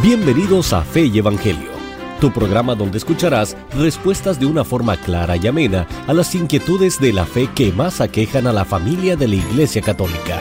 Bienvenidos 0.00 0.72
a 0.72 0.84
Fe 0.84 1.06
y 1.06 1.18
Evangelio, 1.18 1.72
tu 2.20 2.32
programa 2.32 2.76
donde 2.76 2.98
escucharás 2.98 3.56
respuestas 3.76 4.38
de 4.38 4.46
una 4.46 4.64
forma 4.64 4.96
clara 4.96 5.36
y 5.36 5.44
amena 5.48 5.88
a 6.06 6.14
las 6.14 6.36
inquietudes 6.36 7.00
de 7.00 7.12
la 7.12 7.26
fe 7.26 7.48
que 7.52 7.72
más 7.72 8.00
aquejan 8.00 8.46
a 8.46 8.52
la 8.52 8.64
familia 8.64 9.16
de 9.16 9.26
la 9.26 9.34
Iglesia 9.34 9.82
Católica. 9.82 10.40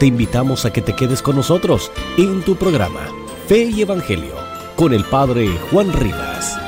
Te 0.00 0.06
invitamos 0.06 0.64
a 0.64 0.72
que 0.72 0.82
te 0.82 0.96
quedes 0.96 1.22
con 1.22 1.36
nosotros 1.36 1.92
en 2.18 2.42
tu 2.42 2.56
programa 2.56 3.06
Fe 3.46 3.66
y 3.66 3.82
Evangelio 3.82 4.34
con 4.74 4.92
el 4.92 5.04
Padre 5.04 5.50
Juan 5.70 5.92
Rivas. 5.92 6.58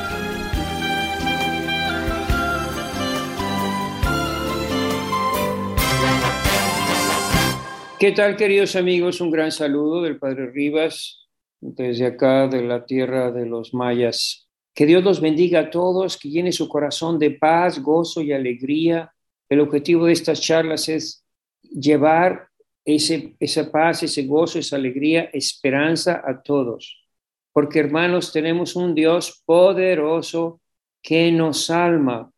¿Qué 7.98 8.12
tal 8.12 8.36
queridos 8.36 8.76
amigos? 8.76 9.20
Un 9.20 9.32
gran 9.32 9.50
saludo 9.50 10.02
del 10.02 10.20
Padre 10.20 10.52
Rivas 10.52 11.27
desde 11.60 12.06
acá 12.06 12.48
de 12.48 12.62
la 12.62 12.84
tierra 12.84 13.30
de 13.32 13.46
los 13.46 13.74
mayas. 13.74 14.48
Que 14.74 14.86
Dios 14.86 15.02
los 15.02 15.20
bendiga 15.20 15.60
a 15.60 15.70
todos, 15.70 16.16
que 16.16 16.30
llene 16.30 16.52
su 16.52 16.68
corazón 16.68 17.18
de 17.18 17.32
paz, 17.32 17.80
gozo 17.82 18.20
y 18.20 18.32
alegría. 18.32 19.12
El 19.48 19.60
objetivo 19.60 20.06
de 20.06 20.12
estas 20.12 20.40
charlas 20.40 20.88
es 20.88 21.24
llevar 21.62 22.48
ese, 22.84 23.34
esa 23.40 23.70
paz, 23.70 24.02
ese 24.02 24.24
gozo, 24.24 24.58
esa 24.58 24.76
alegría, 24.76 25.30
esperanza 25.32 26.22
a 26.24 26.42
todos. 26.42 27.04
Porque 27.52 27.80
hermanos, 27.80 28.32
tenemos 28.32 28.76
un 28.76 28.94
Dios 28.94 29.42
poderoso 29.44 30.60
que 31.02 31.32
nos 31.32 31.66
salva, 31.66 32.30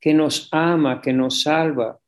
que 0.00 0.12
nos 0.12 0.48
ama, 0.52 1.00
que 1.00 1.12
nos 1.12 1.42
salva 1.42 1.98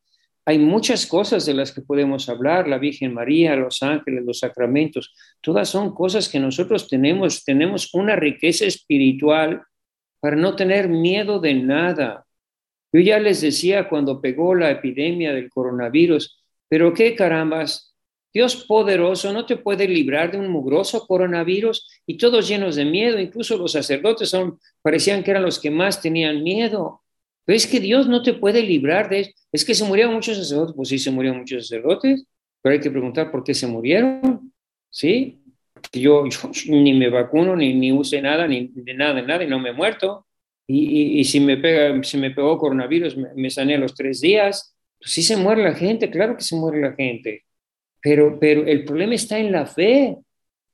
hay 0.45 0.59
muchas 0.59 1.07
cosas 1.07 1.47
de 1.47 1.55
las 1.55 1.73
que 1.73 1.83
podemos 1.83 2.29
hablar, 2.29 2.67
la 2.67 2.79
Virgen 2.79 3.15
María, 3.15 3.55
los 3.57 3.83
ángeles, 3.83 4.25
los 4.25 4.39
sacramentos, 4.39 5.15
todas 5.41 5.69
son 5.69 5.95
cosas 5.95 6.29
que 6.29 6.41
nosotros 6.41 6.89
tenemos, 6.89 7.45
tenemos 7.45 7.93
una 7.95 8.17
riqueza 8.17 8.65
espiritual 8.65 9.63
para 10.21 10.37
no 10.37 10.57
tener 10.57 10.89
miedo 10.89 11.41
de 11.41 11.55
nada. 11.55 12.27
Yo 12.93 13.01
ya 13.01 13.19
les 13.19 13.41
decía 13.41 13.89
cuando 13.89 14.21
pegó 14.21 14.55
la 14.55 14.71
epidemia 14.71 15.33
del 15.33 15.49
coronavirus, 15.49 16.43
pero 16.69 16.93
qué 16.93 17.15
carambas, 17.15 17.91
Dios 18.33 18.65
poderoso 18.65 19.33
no 19.33 19.45
te 19.45 19.57
puede 19.57 19.89
librar 19.89 20.31
de 20.31 20.39
un 20.39 20.49
mugroso 20.49 21.05
coronavirus 21.07 22.03
y 22.07 22.17
todos 22.17 22.49
llenos 22.49 22.77
de 22.77 22.85
miedo, 22.85 23.19
incluso 23.19 23.57
los 23.57 23.73
sacerdotes 23.73 24.31
son, 24.31 24.59
parecían 24.83 25.25
que 25.25 25.33
eran 25.33 25.43
los 25.43 25.59
que 25.59 25.71
más 25.71 26.01
tenían 26.01 26.43
miedo. 26.43 27.03
Es 27.53 27.67
que 27.67 27.81
Dios 27.81 28.09
no 28.09 28.23
te 28.23 28.35
puede 28.35 28.63
librar 28.63 29.09
de 29.09 29.21
eso. 29.21 29.31
Es 29.53 29.65
que 29.65 29.75
se 29.75 29.85
murieron 29.85 30.15
muchos 30.15 30.37
sacerdotes. 30.37 30.75
Pues 30.77 30.89
sí, 30.89 30.99
se 30.99 31.11
murieron 31.11 31.41
muchos 31.41 31.67
sacerdotes, 31.67 32.27
pero 32.63 32.75
hay 32.75 32.81
que 32.81 32.91
preguntar 32.91 33.31
por 33.31 33.45
qué 33.45 33.55
se 33.55 33.67
murieron. 33.67 34.53
¿Sí? 34.91 35.41
Yo, 35.93 36.27
yo 36.27 36.51
ni 36.69 36.93
me 36.95 37.09
vacuno, 37.09 37.57
ni, 37.57 37.75
ni 37.75 37.93
use 37.93 38.21
nada, 38.21 38.47
ni 38.47 38.71
de 38.75 38.95
nada, 38.95 39.15
de 39.15 39.23
nada, 39.23 39.45
y 39.45 39.49
no 39.49 39.59
me 39.59 39.71
he 39.71 39.73
muerto. 39.73 40.27
Y, 40.67 41.19
y, 41.19 41.25
si, 41.25 41.41
me 41.41 41.57
pega, 41.57 42.01
si 42.05 42.17
me 42.17 42.31
pegó 42.31 42.57
coronavirus, 42.57 43.17
me, 43.17 43.35
me, 43.35 43.51
sané 43.51 43.77
los 43.77 43.95
tres 43.95 44.21
días. 44.21 44.77
Pues 44.99 45.11
sí 45.11 45.23
se 45.23 45.37
muere 45.37 45.65
la 45.65 45.75
gente, 45.75 46.11
claro 46.11 46.37
que 46.37 46.45
se 46.45 46.55
muere 46.55 46.81
la 46.81 46.93
gente. 46.93 47.45
Pero, 48.01 48.39
pero 48.39 48.65
el 48.67 48.85
problema 48.85 49.15
está 49.15 49.39
en 49.39 49.51
la 49.51 49.67
fe, 49.67 50.17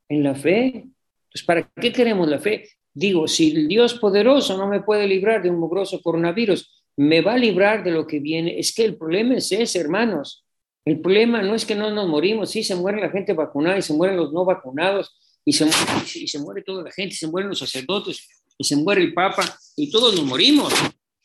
en 0.09 0.23
la 0.23 0.35
fe. 0.35 0.85
Pues 1.33 1.43
¿para 1.45 1.71
qué 1.81 1.93
queremos 1.93 2.29
la 2.29 2.39
fe? 2.39 2.69
Digo, 2.97 3.29
si 3.29 3.55
el 3.55 3.69
Dios 3.69 3.93
poderoso 3.93 4.57
no 4.57 4.67
me 4.67 4.81
puede 4.81 5.07
librar 5.07 5.43
de 5.43 5.51
un 5.51 5.61
mugroso 5.61 6.01
coronavirus, 6.01 6.83
me 6.97 7.21
va 7.21 7.35
a 7.35 7.39
librar 7.39 7.85
de 7.85 7.91
lo 7.91 8.07
que 8.07 8.21
viene. 8.21 8.59
Es 8.59 8.73
que 8.75 8.87
el 8.87 8.97
problema 8.97 9.35
es 9.35 9.53
ese, 9.53 9.79
hermanos. 9.79 10.47
El 10.83 11.03
problema 11.03 11.43
no 11.43 11.55
es 11.55 11.67
que 11.67 11.75
no 11.75 11.91
nos 11.91 12.09
morimos, 12.09 12.51
sí 12.51 12.65
se 12.65 12.75
muere 12.75 12.99
la 12.99 13.11
gente 13.11 13.35
vacunada 13.35 13.77
y 13.77 13.83
se 13.83 13.93
mueren 13.93 14.17
los 14.17 14.33
no 14.33 14.47
vacunados 14.47 15.15
y 15.45 15.53
se, 15.53 15.67
muere 16.39 16.63
toda 16.63 16.85
la 16.85 16.91
gente, 16.91 17.15
se 17.15 17.29
mueren 17.29 17.51
los 17.51 17.59
sacerdotes 17.59 18.27
y 18.57 18.65
se 18.65 18.77
muere 18.77 19.03
el 19.03 19.13
Papa 19.13 19.45
y 19.77 19.91
todos 19.91 20.15
nos 20.17 20.25
morimos, 20.25 20.73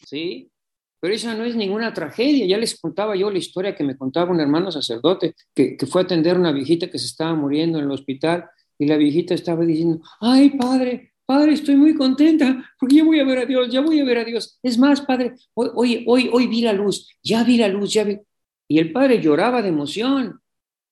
¿sí? 0.06 0.52
Pero 1.00 1.14
esa 1.14 1.34
no 1.36 1.46
es 1.46 1.56
ninguna 1.56 1.94
tragedia. 1.94 2.46
Ya 2.46 2.58
les 2.58 2.78
contaba 2.78 3.16
yo 3.16 3.32
la 3.32 3.38
historia 3.38 3.74
que 3.74 3.86
me 3.86 3.96
contaba 3.96 4.30
un 4.30 4.42
hermano 4.42 4.74
sacerdote 4.74 5.36
que, 5.56 5.78
que 5.78 5.86
fue 5.86 6.02
a 6.02 6.04
atender 6.04 6.36
a 6.36 6.40
una 6.40 6.52
viejita 6.52 6.92
que 6.92 7.00
se 7.00 7.06
estaba 7.06 7.34
muriendo 7.34 7.80
en 7.80 7.86
el 7.86 7.92
hospital 7.92 8.50
y 8.78 8.88
la 8.88 8.98
viejita 8.98 9.34
estaba 9.34 9.64
diciendo, 9.64 10.02
ay, 10.20 10.50
padre, 10.50 11.11
Padre, 11.32 11.54
estoy 11.54 11.78
muy 11.78 11.96
contenta 11.96 12.62
porque 12.78 12.98
ya 12.98 13.06
voy 13.06 13.18
a 13.22 13.24
ver 13.24 13.40
a 13.40 13.46
Dios, 13.46 13.70
ya 13.72 13.80
voy 13.80 14.02
a 14.02 14.04
ver 14.04 14.18
a 14.18 14.26
Dios. 14.26 14.60
Es 14.62 14.78
más, 14.78 15.00
Padre, 15.00 15.36
hoy, 15.54 16.04
hoy, 16.06 16.30
hoy, 16.30 16.48
vi 16.48 16.62
la 16.62 16.74
luz, 16.74 17.08
ya 17.24 17.46
vi 17.46 17.56
la 17.56 17.70
luz, 17.70 17.94
ya 17.94 18.04
vi. 18.04 18.20
Y 18.68 18.80
el 18.80 18.92
Padre 18.92 19.22
lloraba 19.22 19.62
de 19.62 19.70
emoción 19.70 20.42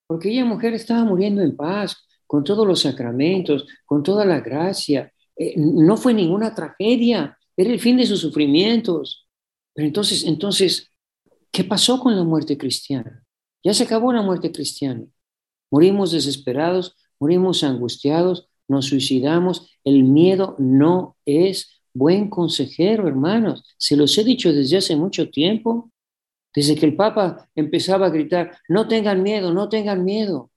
porque 0.07 0.29
ella 0.29 0.45
mujer 0.45 0.73
estaba 0.73 1.03
muriendo 1.03 1.41
en 1.41 1.57
paz, 1.57 2.07
con 2.25 2.45
todos 2.45 2.65
los 2.65 2.79
sacramentos, 2.79 3.67
con 3.85 4.01
toda 4.01 4.23
la 4.23 4.39
gracia. 4.39 5.11
Eh, 5.35 5.55
no 5.57 5.97
fue 5.97 6.13
ninguna 6.13 6.55
tragedia, 6.55 7.37
era 7.57 7.69
el 7.69 7.79
fin 7.81 7.97
de 7.97 8.05
sus 8.05 8.21
sufrimientos. 8.21 9.27
Pero 9.73 9.87
entonces, 9.87 10.23
entonces, 10.23 10.89
¿qué 11.51 11.65
pasó 11.65 11.99
con 11.99 12.15
la 12.15 12.23
muerte 12.23 12.57
cristiana? 12.57 13.25
Ya 13.61 13.73
se 13.73 13.83
acabó 13.83 14.13
la 14.13 14.21
muerte 14.21 14.53
cristiana. 14.53 15.03
Morimos 15.69 16.13
desesperados, 16.13 16.95
morimos 17.19 17.61
angustiados, 17.65 18.48
nos 18.69 18.85
suicidamos. 18.85 19.77
El 19.83 20.03
miedo 20.03 20.55
no 20.57 21.17
es 21.25 21.81
buen 21.93 22.29
consejero, 22.29 23.07
hermanos. 23.07 23.63
Se 23.77 23.97
los 23.97 24.17
he 24.17 24.23
dicho 24.23 24.53
desde 24.53 24.77
hace 24.77 24.95
mucho 24.95 25.29
tiempo, 25.29 25.91
desde 26.53 26.75
que 26.75 26.85
el 26.85 26.95
Papa 26.95 27.49
empezaba 27.55 28.07
a 28.07 28.09
gritar, 28.09 28.57
no 28.67 28.87
tengan 28.87 29.21
miedo, 29.21 29.53
no 29.53 29.69
tengan 29.69 30.03
miedo. 30.03 30.51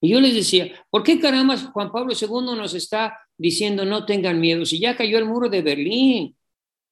Y 0.00 0.10
yo 0.10 0.20
les 0.20 0.34
decía, 0.34 0.70
¿por 0.90 1.02
qué 1.02 1.18
caramba 1.18 1.56
Juan 1.56 1.90
Pablo 1.90 2.12
II 2.12 2.56
nos 2.56 2.74
está 2.74 3.18
diciendo 3.38 3.84
no 3.84 4.04
tengan 4.04 4.40
miedo? 4.40 4.66
Si 4.66 4.78
ya 4.78 4.96
cayó 4.96 5.18
el 5.18 5.24
muro 5.24 5.48
de 5.48 5.62
Berlín, 5.62 6.36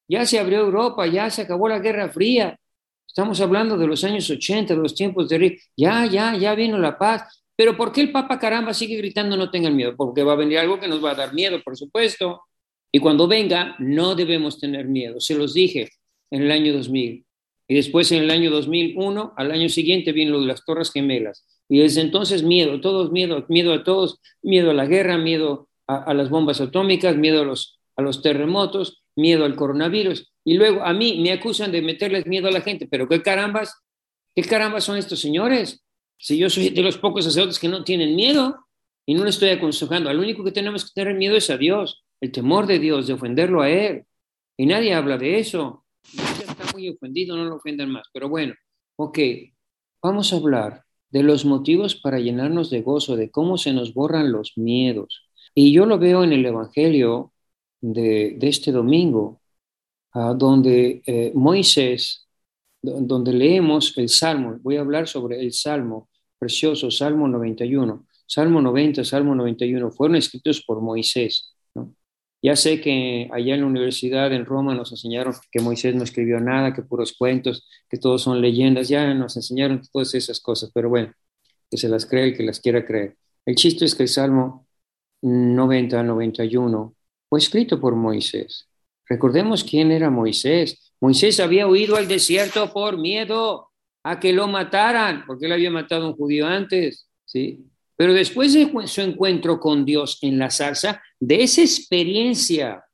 ya 0.08 0.24
se 0.26 0.38
abrió 0.38 0.60
Europa, 0.60 1.06
ya 1.06 1.28
se 1.30 1.42
acabó 1.42 1.68
la 1.68 1.78
Guerra 1.78 2.08
Fría. 2.08 2.58
Estamos 3.06 3.40
hablando 3.40 3.76
de 3.76 3.86
los 3.86 4.02
años 4.04 4.28
80, 4.30 4.74
de 4.74 4.80
los 4.80 4.94
tiempos 4.94 5.28
de... 5.28 5.60
Ya, 5.76 6.06
ya, 6.06 6.36
ya 6.36 6.54
vino 6.54 6.78
la 6.78 6.96
paz. 6.96 7.41
Pero 7.62 7.76
¿por 7.76 7.92
qué 7.92 8.00
el 8.00 8.10
Papa 8.10 8.40
caramba 8.40 8.74
sigue 8.74 8.96
gritando 8.96 9.36
no 9.36 9.48
tengan 9.48 9.76
miedo? 9.76 9.94
Porque 9.96 10.24
va 10.24 10.32
a 10.32 10.34
venir 10.34 10.58
algo 10.58 10.80
que 10.80 10.88
nos 10.88 11.04
va 11.04 11.12
a 11.12 11.14
dar 11.14 11.32
miedo, 11.32 11.62
por 11.62 11.76
supuesto. 11.76 12.42
Y 12.90 12.98
cuando 12.98 13.28
venga, 13.28 13.76
no 13.78 14.16
debemos 14.16 14.58
tener 14.58 14.88
miedo. 14.88 15.20
Se 15.20 15.36
los 15.36 15.54
dije 15.54 15.88
en 16.32 16.42
el 16.42 16.50
año 16.50 16.72
2000. 16.72 17.24
Y 17.68 17.74
después 17.76 18.10
en 18.10 18.24
el 18.24 18.32
año 18.32 18.50
2001, 18.50 19.34
al 19.36 19.52
año 19.52 19.68
siguiente 19.68 20.10
vino 20.10 20.32
lo 20.32 20.40
de 20.40 20.48
las 20.48 20.64
Torres 20.64 20.90
Gemelas. 20.90 21.46
Y 21.68 21.78
desde 21.78 22.00
entonces 22.00 22.42
miedo, 22.42 22.80
todos 22.80 23.12
miedo, 23.12 23.46
miedo 23.48 23.72
a 23.74 23.84
todos, 23.84 24.18
miedo 24.42 24.72
a 24.72 24.74
la 24.74 24.86
guerra, 24.86 25.16
miedo 25.16 25.68
a, 25.86 25.98
a 25.98 26.14
las 26.14 26.30
bombas 26.30 26.60
atómicas, 26.60 27.16
miedo 27.16 27.42
a 27.42 27.44
los, 27.44 27.78
a 27.94 28.02
los 28.02 28.22
terremotos, 28.22 29.04
miedo 29.14 29.44
al 29.44 29.54
coronavirus. 29.54 30.32
Y 30.44 30.54
luego 30.54 30.82
a 30.82 30.92
mí 30.92 31.20
me 31.22 31.30
acusan 31.30 31.70
de 31.70 31.80
meterles 31.80 32.26
miedo 32.26 32.48
a 32.48 32.50
la 32.50 32.60
gente. 32.60 32.88
Pero 32.90 33.08
qué 33.08 33.22
carambas, 33.22 33.72
qué 34.34 34.42
carambas 34.42 34.82
son 34.82 34.96
estos 34.96 35.20
señores. 35.20 35.81
Si 36.22 36.38
yo 36.38 36.48
soy 36.48 36.70
de 36.70 36.82
los 36.82 36.98
pocos 36.98 37.24
sacerdotes 37.24 37.58
que 37.58 37.66
no 37.66 37.82
tienen 37.82 38.14
miedo 38.14 38.64
y 39.04 39.14
no 39.14 39.24
le 39.24 39.30
estoy 39.30 39.48
aconsejando, 39.48 40.08
al 40.08 40.20
único 40.20 40.44
que 40.44 40.52
tenemos 40.52 40.84
que 40.84 40.92
tener 40.94 41.16
miedo 41.16 41.34
es 41.34 41.50
a 41.50 41.56
Dios, 41.56 42.04
el 42.20 42.30
temor 42.30 42.68
de 42.68 42.78
Dios, 42.78 43.08
de 43.08 43.14
ofenderlo 43.14 43.60
a 43.60 43.68
Él. 43.68 44.06
Y 44.56 44.66
nadie 44.66 44.94
habla 44.94 45.18
de 45.18 45.40
eso. 45.40 45.84
Ya 46.14 46.44
está 46.44 46.72
muy 46.72 46.88
ofendido, 46.88 47.36
no 47.36 47.44
lo 47.46 47.56
ofendan 47.56 47.90
más. 47.90 48.06
Pero 48.12 48.28
bueno, 48.28 48.54
ok, 48.94 49.18
vamos 50.00 50.32
a 50.32 50.36
hablar 50.36 50.84
de 51.10 51.24
los 51.24 51.44
motivos 51.44 51.96
para 51.96 52.20
llenarnos 52.20 52.70
de 52.70 52.82
gozo, 52.82 53.16
de 53.16 53.32
cómo 53.32 53.58
se 53.58 53.72
nos 53.72 53.92
borran 53.92 54.30
los 54.30 54.56
miedos. 54.56 55.28
Y 55.56 55.72
yo 55.72 55.86
lo 55.86 55.98
veo 55.98 56.22
en 56.22 56.32
el 56.32 56.46
Evangelio 56.46 57.32
de, 57.80 58.38
este 58.42 58.70
domingo, 58.70 59.40
uh, 60.14 60.34
donde 60.34 61.02
eh, 61.04 61.32
Moisés, 61.34 62.28
donde 62.80 63.32
leemos 63.32 63.98
el 63.98 64.08
Salmo, 64.08 64.58
voy 64.62 64.76
a 64.76 64.82
hablar 64.82 65.08
sobre 65.08 65.40
el 65.40 65.52
Salmo, 65.52 66.08
precioso, 66.42 66.90
Salmo 66.90 67.28
91. 67.28 68.04
Salmo 68.26 68.60
90, 68.60 69.04
Salmo 69.04 69.32
91, 69.36 69.92
fueron 69.92 70.16
escritos 70.16 70.60
por 70.66 70.80
Moisés. 70.80 71.54
Ya 72.42 72.56
sé 72.56 72.80
que 72.80 73.28
allá 73.32 73.54
en 73.54 73.60
la 73.60 73.66
universidad 73.68 74.32
en 74.32 74.44
Roma 74.44 74.74
nos 74.74 74.90
enseñaron 74.90 75.34
que 75.52 75.60
Moisés 75.60 75.94
no 75.94 76.02
escribió 76.02 76.40
nada, 76.40 76.74
que 76.74 76.82
puros 76.82 77.14
cuentos, 77.16 77.68
que 77.88 77.96
todos 77.96 78.22
son 78.22 78.40
leyendas, 78.40 78.88
ya 78.88 79.14
nos 79.14 79.36
enseñaron 79.36 79.82
todas 79.92 80.16
esas 80.16 80.40
cosas, 80.40 80.72
pero 80.74 80.88
bueno, 80.88 81.12
que 81.70 81.76
se 81.76 81.88
las 81.88 82.06
cree 82.06 82.28
y 82.28 82.34
que 82.34 82.42
las 82.42 82.58
quiera 82.58 82.84
creer. 82.84 83.16
El 83.46 83.54
chiste 83.54 83.84
es 83.84 83.94
que 83.94 84.02
el 84.02 84.08
Salmo 84.08 84.66
90, 85.20 86.02
91 86.02 86.96
fue 87.28 87.38
escrito 87.38 87.80
por 87.80 87.94
Moisés. 87.94 88.68
Recordemos 89.08 89.62
quién 89.62 89.92
era 89.92 90.10
Moisés. 90.10 90.92
Moisés 91.00 91.38
había 91.38 91.68
huido 91.68 91.94
al 91.94 92.08
desierto 92.08 92.72
por 92.72 92.98
miedo 92.98 93.71
a 94.04 94.18
que 94.18 94.32
lo 94.32 94.48
mataran, 94.48 95.24
porque 95.26 95.46
él 95.46 95.52
había 95.52 95.70
matado 95.70 96.06
a 96.06 96.08
un 96.08 96.16
judío 96.16 96.46
antes, 96.46 97.08
¿sí? 97.24 97.64
Pero 97.96 98.14
después 98.14 98.52
de 98.52 98.70
su 98.86 99.00
encuentro 99.00 99.60
con 99.60 99.84
Dios 99.84 100.18
en 100.22 100.38
la 100.38 100.50
zarza, 100.50 101.02
de 101.20 101.42
esa 101.42 101.60
experiencia 101.60 102.84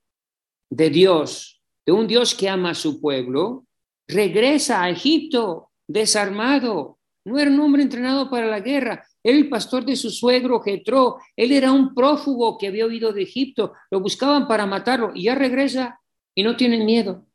de 0.69 0.91
Dios, 0.91 1.63
de 1.87 1.93
un 1.93 2.07
Dios 2.07 2.35
que 2.35 2.49
ama 2.49 2.71
a 2.71 2.75
su 2.75 3.01
pueblo, 3.01 3.65
regresa 4.07 4.83
a 4.83 4.91
Egipto 4.91 5.71
desarmado. 5.87 6.99
No 7.25 7.39
era 7.39 7.51
un 7.51 7.61
hombre 7.61 7.83
entrenado 7.83 8.29
para 8.29 8.47
la 8.47 8.61
guerra, 8.61 9.05
el 9.23 9.49
pastor 9.49 9.85
de 9.85 9.97
su 9.97 10.11
suegro 10.11 10.61
Jetro. 10.61 11.17
Él 11.37 11.53
era 11.53 11.73
un 11.73 11.95
prófugo 11.95 12.59
que 12.59 12.67
había 12.67 12.87
huido 12.87 13.13
de 13.13 13.23
Egipto. 13.23 13.73
Lo 13.91 14.01
buscaban 14.01 14.47
para 14.47 14.67
matarlo 14.67 15.13
y 15.15 15.25
ya 15.25 15.35
regresa 15.35 16.01
y 16.35 16.43
no 16.43 16.57
tienen 16.57 16.85
miedo. 16.85 17.27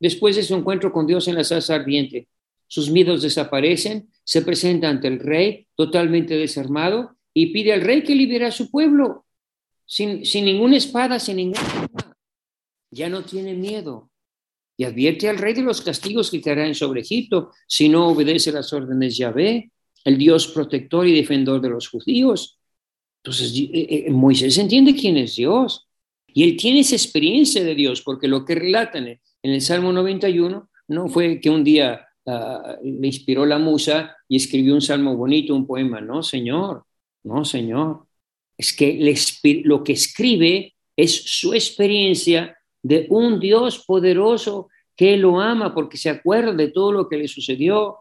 Después 0.00 0.36
de 0.36 0.42
su 0.42 0.54
encuentro 0.54 0.92
con 0.92 1.06
Dios 1.06 1.28
en 1.28 1.36
la 1.36 1.44
salsa 1.44 1.74
ardiente, 1.74 2.28
sus 2.70 2.88
miedos 2.88 3.22
desaparecen, 3.22 4.10
se 4.22 4.42
presenta 4.42 4.88
ante 4.88 5.08
el 5.08 5.18
rey 5.18 5.66
totalmente 5.74 6.36
desarmado 6.36 7.16
y 7.34 7.46
pide 7.46 7.72
al 7.72 7.80
rey 7.80 8.04
que 8.04 8.14
libere 8.14 8.46
a 8.46 8.52
su 8.52 8.70
pueblo. 8.70 9.26
Sin, 9.84 10.24
sin 10.24 10.44
ninguna 10.44 10.76
espada, 10.76 11.18
sin 11.18 11.38
ninguna 11.38 11.90
ya 12.92 13.08
no 13.08 13.22
tiene 13.24 13.54
miedo 13.54 14.10
y 14.76 14.84
advierte 14.84 15.28
al 15.28 15.38
rey 15.38 15.52
de 15.52 15.62
los 15.62 15.82
castigos 15.82 16.30
que 16.30 16.40
caerán 16.40 16.76
sobre 16.76 17.00
Egipto. 17.00 17.50
Si 17.66 17.88
no 17.88 18.06
obedece 18.06 18.52
las 18.52 18.72
órdenes 18.72 19.16
de 19.16 19.18
Yahvé, 19.18 19.72
el 20.04 20.16
Dios 20.16 20.46
protector 20.46 21.08
y 21.08 21.14
defensor 21.14 21.60
de 21.60 21.70
los 21.70 21.88
judíos. 21.88 22.58
Entonces 23.22 23.52
eh, 23.56 24.04
eh, 24.06 24.10
Moisés 24.10 24.56
entiende 24.58 24.94
quién 24.94 25.16
es 25.16 25.34
Dios 25.34 25.88
y 26.28 26.44
él 26.44 26.56
tiene 26.56 26.80
esa 26.80 26.94
experiencia 26.94 27.64
de 27.64 27.74
Dios, 27.74 28.00
porque 28.02 28.28
lo 28.28 28.44
que 28.44 28.54
relatan 28.54 29.08
en 29.08 29.20
el 29.42 29.60
Salmo 29.60 29.92
91 29.92 30.70
no 30.86 31.08
fue 31.08 31.40
que 31.40 31.50
un 31.50 31.64
día 31.64 32.06
uh, 32.26 32.82
le 32.82 33.06
inspiró 33.06 33.46
la 33.46 33.58
musa 33.58 34.16
y 34.28 34.36
escribió 34.36 34.74
un 34.74 34.80
salmo 34.80 35.16
bonito, 35.16 35.54
un 35.54 35.66
poema, 35.66 36.00
no, 36.00 36.22
Señor, 36.22 36.84
no, 37.24 37.44
Señor. 37.44 38.06
Es 38.56 38.74
que 38.76 39.62
lo 39.64 39.82
que 39.82 39.92
escribe 39.92 40.74
es 40.96 41.22
su 41.24 41.54
experiencia 41.54 42.56
de 42.82 43.06
un 43.10 43.40
Dios 43.40 43.84
poderoso 43.86 44.68
que 44.96 45.16
lo 45.16 45.40
ama 45.40 45.74
porque 45.74 45.96
se 45.96 46.10
acuerda 46.10 46.52
de 46.52 46.68
todo 46.68 46.92
lo 46.92 47.08
que 47.08 47.16
le 47.16 47.26
sucedió, 47.26 47.96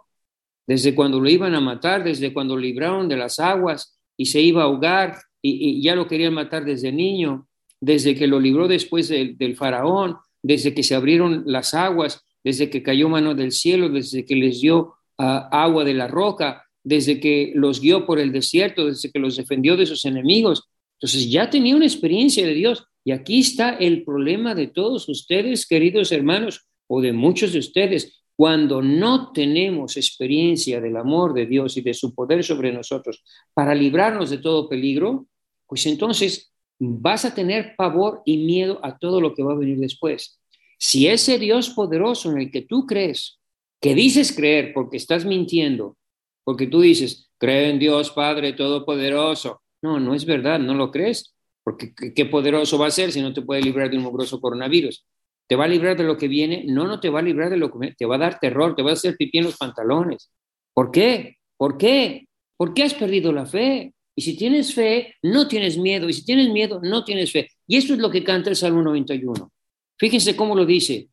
desde 0.68 0.94
cuando 0.94 1.20
lo 1.20 1.30
iban 1.30 1.56
a 1.56 1.62
matar, 1.62 2.04
desde 2.04 2.34
cuando 2.34 2.56
lo 2.56 2.62
libraron 2.62 3.08
de 3.08 3.18
las 3.18 3.40
aguas 3.40 3.98
y 4.18 4.26
se 4.26 4.42
iba 4.42 4.62
a 4.62 4.66
ahogar 4.66 5.18
y, 5.42 5.82
ya 5.82 5.96
lo 5.96 6.08
querían 6.08 6.34
matar 6.34 6.66
desde 6.66 6.92
niño, 6.92 7.48
desde 7.80 8.16
que 8.16 8.28
lo 8.28 8.40
libró 8.40 8.68
después 8.68 9.08
del 9.08 9.56
faraón, 9.56 10.18
desde 10.44 10.74
que 10.74 10.84
se 10.84 10.94
abrieron 10.94 11.44
las 11.46 11.74
aguas, 11.74 12.26
desde 12.44 12.70
que 12.70 12.84
cayó 12.84 13.10
mano 13.10 13.36
del 13.36 13.52
cielo, 13.52 13.90
desde 13.90 14.26
que 14.26 14.36
les 14.36 14.62
dio 14.62 14.96
ah, 15.18 15.50
agua 15.52 15.84
de 15.84 15.94
la 15.94 16.08
roca, 16.08 16.64
desde 16.84 17.20
que 17.20 17.52
los 17.56 17.82
guió 17.82 18.06
por 18.06 18.20
el 18.20 18.32
desierto, 18.32 18.86
desde 18.86 19.12
que 19.12 19.20
los 19.20 19.36
defendió 19.36 19.78
de 19.78 19.86
sus 19.86 20.06
enemigos. 20.06 20.64
Entonces 20.94 21.30
ya 21.30 21.50
tenía 21.50 21.76
una 21.76 21.86
experiencia 21.86 22.46
de 22.46 22.54
Dios 22.54 22.86
y 23.04 23.12
aquí 23.12 23.40
está 23.40 23.72
el 23.72 24.04
problema 24.04 24.56
de 24.56 24.68
todos 24.68 25.08
ustedes, 25.10 25.66
queridos 25.66 26.12
hermanos, 26.12 26.68
o 26.88 27.02
de 27.02 27.14
muchos 27.14 27.54
de 27.54 27.60
ustedes. 27.60 28.24
Cuando 28.36 28.82
no 28.82 29.32
tenemos 29.34 29.98
experiencia 29.98 30.80
del 30.80 30.96
amor 30.96 31.34
de 31.34 31.46
Dios 31.46 31.76
y 31.76 31.82
de 31.82 31.94
su 31.94 32.16
poder 32.16 32.44
sobre 32.44 32.72
nosotros 32.72 33.24
para 33.54 33.76
librarnos 33.76 34.30
de 34.30 34.38
todo 34.38 34.70
peligro, 34.70 35.28
pues 35.68 35.86
entonces 35.86 36.54
vas 36.80 37.26
a 37.26 37.36
tener 37.36 37.76
pavor 37.78 38.22
y 38.26 38.38
miedo 38.38 38.80
a 38.82 38.98
todo 38.98 39.20
lo 39.20 39.34
que 39.34 39.44
va 39.44 39.54
a 39.54 39.58
venir 39.58 39.78
después. 39.78 40.39
Si 40.80 41.08
ese 41.08 41.38
Dios 41.38 41.70
poderoso 41.70 42.32
en 42.32 42.40
el 42.40 42.52
que 42.52 42.62
tú 42.62 42.86
crees, 42.88 43.40
que 43.82 43.94
dices 43.94 44.32
creer 44.32 44.72
porque 44.74 44.98
estás 44.98 45.26
mintiendo, 45.26 45.98
porque 46.44 46.68
tú 46.68 46.82
dices, 46.82 47.30
cree 47.38 47.70
en 47.70 47.80
Dios 47.80 48.12
Padre 48.12 48.54
Todopoderoso. 48.54 49.62
No, 49.82 50.00
no 50.00 50.16
es 50.16 50.26
verdad, 50.26 50.58
no 50.60 50.74
lo 50.74 50.90
crees. 50.90 51.36
Porque 51.64 51.94
qué 52.16 52.26
poderoso 52.26 52.80
va 52.80 52.88
a 52.88 52.92
ser 52.92 53.12
si 53.12 53.22
no 53.22 53.34
te 53.34 53.42
puede 53.42 53.62
librar 53.62 53.90
de 53.90 53.98
un 53.98 54.04
mugroso 54.04 54.40
coronavirus. 54.40 55.06
¿Te 55.48 55.56
va 55.56 55.66
a 55.66 55.68
librar 55.68 55.98
de 55.98 56.04
lo 56.04 56.18
que 56.18 56.28
viene? 56.28 56.64
No, 56.66 56.88
no 56.88 57.00
te 57.00 57.10
va 57.10 57.20
a 57.20 57.24
librar 57.24 57.50
de 57.50 57.58
lo 57.58 57.72
que 57.72 57.94
te 57.98 58.06
va 58.06 58.16
a 58.16 58.20
dar 58.20 58.40
terror, 58.40 58.76
te 58.76 58.82
va 58.82 58.92
a 58.92 58.94
hacer 58.94 59.16
pipí 59.18 59.40
en 59.40 59.46
los 59.46 59.58
pantalones. 59.58 60.32
¿Por 60.74 60.92
qué? 60.92 61.38
¿Por 61.58 61.78
qué? 61.78 62.28
¿Por 62.58 62.74
qué 62.74 62.84
has 62.84 62.94
perdido 62.94 63.32
la 63.32 63.46
fe? 63.46 63.94
Y 64.16 64.22
si 64.22 64.36
tienes 64.36 64.74
fe, 64.74 65.16
no 65.22 65.48
tienes 65.48 65.78
miedo. 65.78 66.10
Y 66.10 66.14
si 66.14 66.26
tienes 66.26 66.50
miedo, 66.50 66.80
no 66.82 67.04
tienes 67.04 67.32
fe. 67.32 67.50
Y 67.68 67.78
esto 67.78 67.94
es 67.94 68.00
lo 68.00 68.10
que 68.10 68.24
canta 68.24 68.50
el 68.50 68.56
Salmo 68.56 68.82
91. 68.82 69.52
Fíjense 70.00 70.36
cómo 70.36 70.56
lo 70.56 70.66
dice 70.66 71.10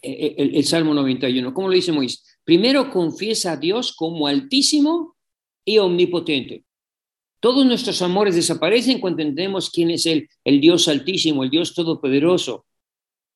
eh, 0.00 0.10
eh, 0.10 0.34
el, 0.38 0.56
el 0.56 0.64
Salmo 0.64 0.94
91. 0.94 1.52
¿Cómo 1.52 1.68
lo 1.68 1.74
dice 1.74 1.92
Moisés? 1.92 2.24
Primero 2.44 2.90
confiesa 2.90 3.52
a 3.52 3.56
Dios 3.56 3.94
como 3.94 4.26
altísimo 4.26 5.16
y 5.64 5.78
omnipotente. 5.78 6.64
Todos 7.40 7.64
nuestros 7.64 8.02
amores 8.02 8.34
desaparecen 8.34 9.00
cuando 9.00 9.22
entendemos 9.22 9.70
quién 9.70 9.90
es 9.90 10.06
Él, 10.06 10.28
el 10.44 10.60
Dios 10.60 10.88
altísimo, 10.88 11.44
el 11.44 11.50
Dios 11.50 11.74
todopoderoso. 11.74 12.66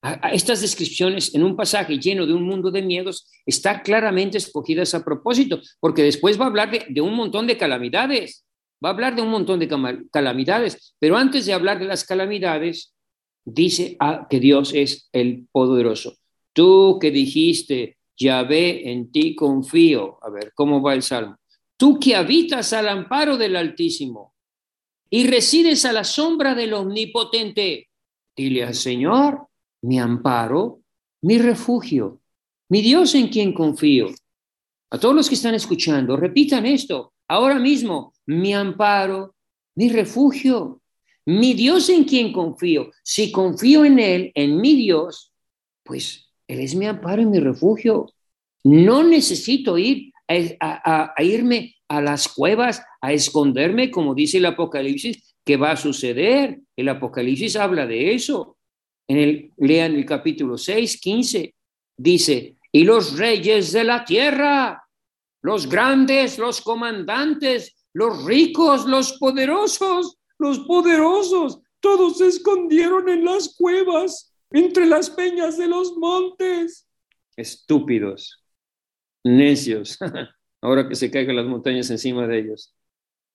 A, 0.02 0.30
estas 0.30 0.60
descripciones 0.60 1.32
en 1.34 1.44
un 1.44 1.54
pasaje 1.54 1.98
lleno 1.98 2.26
de 2.26 2.32
un 2.32 2.42
mundo 2.42 2.72
de 2.72 2.82
miedos 2.82 3.30
están 3.46 3.82
claramente 3.84 4.38
escogidas 4.38 4.94
a 4.94 5.04
propósito, 5.04 5.60
porque 5.78 6.02
después 6.02 6.40
va 6.40 6.44
a 6.44 6.48
hablar 6.48 6.70
de, 6.70 7.00
un 7.00 7.14
montón 7.14 7.46
de 7.46 7.56
calamidades, 7.56 8.44
va 8.84 8.88
a 8.88 8.92
hablar 8.92 9.14
de 9.14 9.22
un 9.22 9.30
montón 9.30 9.60
de 9.60 9.68
calamidades, 10.10 10.96
pero 10.98 11.16
antes 11.16 11.46
de 11.46 11.52
hablar 11.52 11.78
de 11.78 11.84
las 11.84 12.04
calamidades, 12.04 12.94
dice 13.44 13.96
que 14.28 14.40
Dios 14.40 14.72
es 14.74 15.08
el 15.12 15.46
poderoso. 15.50 16.16
Tú 16.52 16.98
que 17.00 17.10
dijiste, 17.10 17.98
Yahvé, 18.16 18.90
en 18.90 19.10
ti 19.10 19.34
confío. 19.34 20.18
A 20.22 20.30
ver, 20.30 20.52
¿cómo 20.54 20.82
va 20.82 20.94
el 20.94 21.02
salmo? 21.02 21.36
tú 21.82 21.98
que 21.98 22.14
habitas 22.14 22.72
al 22.74 22.88
amparo 22.88 23.36
del 23.36 23.56
Altísimo 23.56 24.36
y 25.10 25.26
resides 25.26 25.84
a 25.84 25.92
la 25.92 26.04
sombra 26.04 26.54
del 26.54 26.74
Omnipotente, 26.74 27.88
dile 28.36 28.62
al 28.62 28.76
Señor, 28.76 29.48
mi 29.82 29.98
amparo, 29.98 30.82
mi 31.22 31.38
refugio, 31.38 32.20
mi 32.68 32.82
Dios 32.82 33.16
en 33.16 33.26
quien 33.26 33.52
confío. 33.52 34.06
A 34.90 34.98
todos 35.00 35.12
los 35.12 35.28
que 35.28 35.34
están 35.34 35.56
escuchando, 35.56 36.16
repitan 36.16 36.66
esto 36.66 37.14
ahora 37.26 37.58
mismo, 37.58 38.14
mi 38.26 38.54
amparo, 38.54 39.34
mi 39.74 39.88
refugio, 39.88 40.81
mi 41.24 41.54
Dios 41.54 41.88
en 41.88 42.04
quien 42.04 42.32
confío. 42.32 42.90
Si 43.02 43.30
confío 43.30 43.84
en 43.84 43.98
Él, 43.98 44.32
en 44.34 44.60
mi 44.60 44.74
Dios, 44.74 45.32
pues 45.82 46.30
Él 46.48 46.60
es 46.60 46.74
mi 46.74 46.86
amparo 46.86 47.22
y 47.22 47.26
mi 47.26 47.38
refugio. 47.38 48.12
No 48.64 49.02
necesito 49.02 49.78
ir 49.78 50.12
a, 50.28 51.14
irme 51.18 51.76
a 51.88 52.00
las 52.00 52.28
cuevas, 52.28 52.82
a 53.00 53.12
esconderme, 53.12 53.90
como 53.90 54.14
dice 54.14 54.38
el 54.38 54.46
Apocalipsis, 54.46 55.34
que 55.44 55.56
va 55.56 55.72
a 55.72 55.76
suceder. 55.76 56.60
El 56.76 56.88
Apocalipsis 56.88 57.56
habla 57.56 57.86
de 57.86 58.14
eso. 58.14 58.56
En 59.08 59.18
el, 59.18 59.50
lean 59.58 59.94
el 59.94 60.06
capítulo 60.06 60.56
6, 60.56 61.00
15, 61.00 61.54
dice, 61.96 62.56
y 62.70 62.84
los 62.84 63.18
reyes 63.18 63.72
de 63.72 63.84
la 63.84 64.04
tierra, 64.04 64.82
los 65.42 65.68
grandes, 65.68 66.38
los 66.38 66.60
comandantes, 66.62 67.74
los 67.92 68.24
ricos, 68.24 68.86
los 68.86 69.14
poderosos, 69.18 70.18
los 70.42 70.60
poderosos, 70.60 71.60
todos 71.80 72.18
se 72.18 72.26
escondieron 72.28 73.08
en 73.08 73.24
las 73.24 73.54
cuevas, 73.56 74.34
entre 74.50 74.84
las 74.84 75.08
peñas 75.08 75.56
de 75.56 75.68
los 75.68 75.96
montes. 75.96 76.86
Estúpidos 77.36 78.42
necios, 79.24 79.98
ahora 80.60 80.88
que 80.88 80.94
se 80.94 81.10
caigan 81.10 81.36
las 81.36 81.46
montañas 81.46 81.90
encima 81.90 82.26
de 82.26 82.38
ellos. 82.38 82.74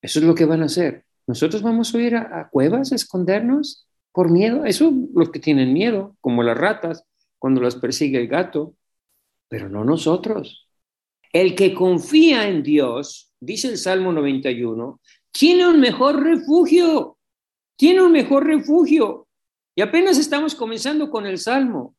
Eso 0.01 0.19
es 0.19 0.25
lo 0.25 0.35
que 0.35 0.45
van 0.45 0.61
a 0.61 0.65
hacer. 0.65 1.05
Nosotros 1.25 1.61
vamos 1.61 1.93
a 1.93 1.99
ir 1.99 2.15
a, 2.15 2.49
cuevas 2.49 2.91
a 2.91 2.95
escondernos 2.95 3.87
por 4.11 4.31
miedo. 4.31 4.65
Eso 4.65 4.91
los 5.13 5.29
que 5.31 5.39
tienen 5.39 5.73
miedo, 5.73 6.15
como 6.21 6.43
las 6.43 6.57
ratas, 6.57 7.03
cuando 7.39 7.61
las 7.61 7.75
persigue 7.75 8.19
el 8.19 8.27
gato, 8.27 8.75
pero 9.49 9.69
no 9.69 9.83
nosotros. 9.83 10.67
El 11.33 11.55
que 11.55 11.73
confía 11.73 12.47
en 12.47 12.63
Dios, 12.63 13.33
dice 13.39 13.67
el 13.67 13.77
Salmo 13.77 14.11
91, 14.11 15.01
tiene 15.37 15.67
un 15.67 15.79
mejor 15.79 16.23
refugio, 16.23 17.17
tiene 17.75 18.01
un 18.01 18.11
mejor 18.11 18.45
refugio. 18.45 19.27
Y 19.75 19.81
apenas 19.81 20.17
estamos 20.17 20.55
comenzando 20.55 21.11
con 21.11 21.27
el 21.27 21.37
Salmo. 21.37 21.95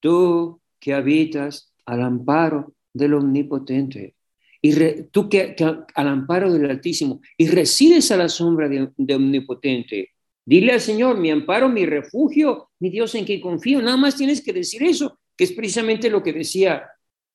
Tú 0.00 0.60
que 0.78 0.94
habitas 0.94 1.72
al 1.84 2.02
amparo 2.02 2.74
del 2.92 3.14
Omnipotente. 3.14 4.14
Y 4.62 5.02
tú 5.10 5.28
que, 5.28 5.56
al 5.94 6.08
amparo 6.08 6.52
del 6.52 6.70
Altísimo 6.70 7.20
y 7.36 7.48
resides 7.48 8.10
a 8.10 8.16
la 8.16 8.28
sombra 8.28 8.68
de, 8.68 9.14
Omnipotente, 9.14 10.10
dile 10.44 10.72
al 10.72 10.80
Señor, 10.80 11.18
mi 11.18 11.30
amparo, 11.30 11.68
mi 11.68 11.86
refugio, 11.86 12.70
mi 12.78 12.90
Dios 12.90 13.14
en 13.14 13.24
quien 13.24 13.40
confío. 13.40 13.82
Nada 13.82 13.96
más 13.96 14.16
tienes 14.16 14.40
que 14.40 14.52
decir 14.52 14.82
eso, 14.82 15.18
que 15.36 15.44
es 15.44 15.52
precisamente 15.52 16.08
lo 16.08 16.22
que 16.22 16.32
decía 16.32 16.88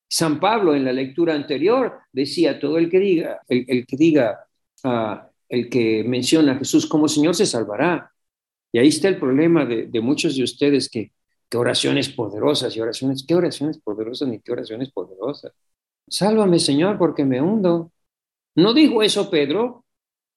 San 0.08 0.40
Pablo 0.40 0.76
en 0.76 0.86
la 0.86 0.94
lectura 0.94 1.34
anterior. 1.34 2.00
Decía, 2.12 2.60
todo 2.60 2.78
el 2.78 2.90
que 2.90 3.00
diga, 3.00 3.42
el, 3.48 3.86
que 3.86 3.98
diga, 3.98 4.46
ah, 4.84 5.31
el 5.52 5.70
que 5.70 6.04
menciona 6.06 6.54
a 6.54 6.58
Jesús 6.58 6.88
como 6.88 7.10
Señor 7.10 7.36
se 7.36 7.46
salvará. 7.46 8.14
Y 8.72 8.80
ahí 8.80 8.88
está 8.88 9.10
el 9.10 9.20
problema 9.20 9.66
de, 9.66 10.02
muchos 10.02 10.38
de 10.38 10.44
ustedes 10.44 10.90
que 10.90 11.12
qué 11.50 11.58
oraciones 11.58 12.08
poderosas 12.08 12.74
y 12.78 12.80
oraciones, 12.80 13.26
qué 13.28 13.36
oraciones 13.36 13.78
poderosas 13.78 14.30
ni 14.30 14.40
qué 14.40 14.54
oraciones 14.54 14.90
poderosas. 14.94 15.52
Sálvame, 16.08 16.58
Señor, 16.58 16.98
porque 16.98 17.26
me 17.26 17.42
hundo. 17.42 17.92
¿No 18.56 18.74
dijo 18.74 19.04
eso 19.04 19.30
Pedro? 19.30 19.84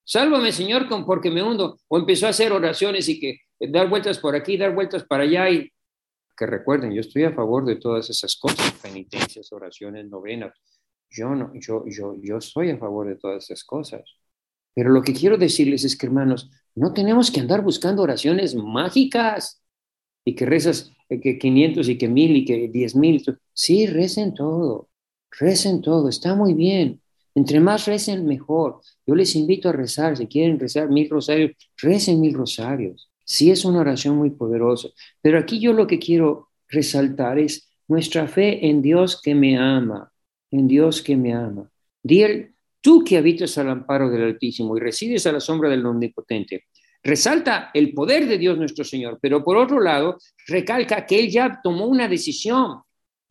Sálvame, 0.03 0.51
Señor, 0.51 0.89
porque 1.07 1.31
me 1.31 1.45
hundo. 1.45 1.79
O 1.87 1.97
empezó 1.97 2.27
a 2.27 2.31
hacer 2.31 2.51
oraciones 2.51 3.09
y 3.09 3.21
que 3.21 3.39
eh, 3.61 3.71
dar 3.71 3.89
vueltas 3.89 4.19
por 4.19 4.35
aquí, 4.35 4.57
dar 4.57 4.75
vueltas 4.75 5.05
para 5.05 5.23
allá 5.23 5.49
y 5.49 5.71
que 6.37 6.47
recuerden, 6.47 6.93
yo 6.93 7.03
estoy 7.03 7.23
a 7.23 7.33
favor 7.33 7.65
de 7.65 7.77
todas 7.77 8.11
esas 8.11 8.35
cosas, 8.37 8.73
penitencias, 8.83 9.53
oraciones, 9.53 10.09
novenas. 10.11 10.53
Yo 11.09 11.29
no, 11.37 11.53
yo, 11.55 11.85
yo, 11.87 12.17
yo 12.21 12.41
soy 12.41 12.71
a 12.71 12.79
favor 12.79 13.07
de 13.07 13.15
todas 13.15 13.45
esas 13.45 13.63
cosas. 13.63 14.03
Pero 14.75 14.91
lo 14.91 15.03
que 15.03 15.13
quiero 15.15 15.37
decirles 15.37 15.85
es 15.85 15.97
que, 15.97 16.07
hermanos, 16.07 16.51
no 16.75 16.93
tenemos 16.93 17.31
que 17.31 17.41
andar 17.41 17.63
buscando 17.63 18.03
oraciones 18.03 18.55
mágicas 18.55 19.63
y 20.25 20.35
que 20.35 20.47
rezas 20.47 20.93
eh, 21.09 21.21
que 21.21 21.39
500 21.39 21.89
y 21.89 21.99
que 21.99 22.09
1000 22.09 22.37
y 22.37 22.45
que 22.45 22.71
10.000. 22.71 23.39
Sí, 23.53 23.87
recen 23.87 24.35
todo, 24.35 24.89
recen 25.31 25.81
todo, 25.81 26.09
está 26.09 26.35
muy 26.35 26.55
bien. 26.55 27.01
Entre 27.35 27.61
más 27.61 27.87
recen, 27.87 28.27
mejor. 28.27 28.81
Yo 29.07 29.15
les 29.15 29.35
invito 29.35 29.69
a 29.69 29.73
rezar, 29.73 30.17
si 30.17 30.27
quieren 30.27 30.59
rezar 30.59 30.89
mil 30.89 31.09
rosarios, 31.11 31.53
recen 31.77 32.21
mil 32.21 32.35
rosarios. 32.35 33.11
Sí 33.25 33.51
es 33.51 33.65
una 33.65 33.81
oración 33.81 34.17
muy 34.17 34.31
poderosa. 34.31 34.89
Pero 35.21 35.39
aquí 35.39 35.59
yo 35.61 35.73
lo 35.73 35.87
que 35.87 35.99
quiero 35.99 36.49
resaltar 36.69 37.39
es 37.39 37.69
nuestra 37.89 38.29
fe 38.29 38.67
en 38.69 38.83
Dios 38.83 39.21
que 39.21 39.35
me 39.35 39.59
ama, 39.59 40.13
en 40.51 40.69
Dios 40.69 41.03
que 41.03 41.17
me 41.17 41.35
ama. 41.35 41.71
Di 42.03 42.23
tú 42.85 43.03
que 43.03 43.17
habitas 43.17 43.57
al 43.57 43.71
amparo 43.71 44.11
del 44.11 44.25
Altísimo 44.25 44.77
y 44.77 44.81
resides 44.81 45.27
a 45.27 45.33
la 45.33 45.41
sombra 45.41 45.71
del 45.71 45.87
Omnipotente. 45.87 46.67
Resalta 47.03 47.71
el 47.73 47.95
poder 47.95 48.29
de 48.29 48.37
Dios 48.37 48.59
nuestro 48.59 48.85
Señor, 48.85 49.19
pero 49.23 49.43
por 49.43 49.57
otro 49.57 49.81
lado, 49.81 50.19
recalca 50.47 51.07
que 51.07 51.19
Él 51.19 51.31
ya 51.31 51.61
tomó 51.63 51.87
una 51.87 52.09
decisión 52.09 52.83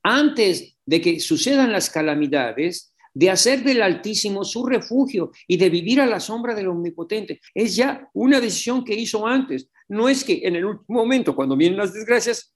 antes 0.02 0.76
de 0.84 1.00
que 1.00 1.20
sucedan 1.20 1.72
las 1.72 1.92
calamidades, 1.92 2.96
de 3.14 3.30
hacer 3.30 3.64
del 3.64 3.84
Altísimo 3.84 4.44
su 4.44 4.66
refugio 4.66 5.30
y 5.48 5.58
de 5.58 5.70
vivir 5.70 6.02
a 6.02 6.08
la 6.08 6.20
sombra 6.20 6.56
del 6.56 6.70
Omnipotente. 6.70 7.40
Es 7.54 7.76
ya 7.76 8.10
una 8.16 8.42
decisión 8.42 8.84
que 8.84 8.96
hizo 8.96 9.28
antes. 9.28 9.70
No 9.88 10.10
es 10.10 10.24
que 10.24 10.42
en 10.44 10.56
el 10.56 10.66
último 10.66 11.04
momento, 11.04 11.36
cuando 11.36 11.56
vienen 11.56 11.78
las 11.78 11.94
desgracias, 11.94 12.53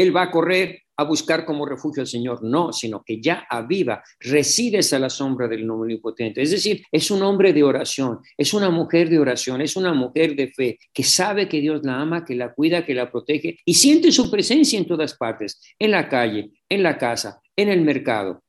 Él 0.00 0.14
va 0.14 0.22
a 0.22 0.30
correr 0.30 0.82
a 0.96 1.04
buscar 1.04 1.46
como 1.46 1.64
refugio 1.64 2.02
al 2.02 2.06
Señor, 2.06 2.42
no, 2.42 2.74
sino 2.74 3.02
que 3.02 3.22
ya 3.22 3.46
aviva, 3.48 4.02
resides 4.18 4.92
a 4.92 4.98
la 4.98 5.08
sombra 5.08 5.48
del 5.48 5.68
omnipotente. 5.70 6.42
Es 6.42 6.50
decir, 6.50 6.82
es 6.92 7.10
un 7.10 7.22
hombre 7.22 7.54
de 7.54 7.62
oración, 7.62 8.18
es 8.36 8.52
una 8.52 8.68
mujer 8.68 9.08
de 9.08 9.18
oración, 9.18 9.62
es 9.62 9.76
una 9.76 9.94
mujer 9.94 10.36
de 10.36 10.48
fe 10.48 10.78
que 10.92 11.02
sabe 11.02 11.48
que 11.48 11.60
Dios 11.60 11.80
la 11.84 12.00
ama, 12.00 12.22
que 12.22 12.34
la 12.34 12.52
cuida, 12.52 12.84
que 12.84 12.94
la 12.94 13.10
protege 13.10 13.58
y 13.64 13.74
siente 13.74 14.12
su 14.12 14.30
presencia 14.30 14.78
en 14.78 14.86
todas 14.86 15.14
partes, 15.14 15.58
en 15.78 15.90
la 15.90 16.06
calle, 16.06 16.50
en 16.68 16.82
la 16.82 16.98
casa, 16.98 17.40
en 17.56 17.70
el 17.70 17.80
mercado. 17.80 18.42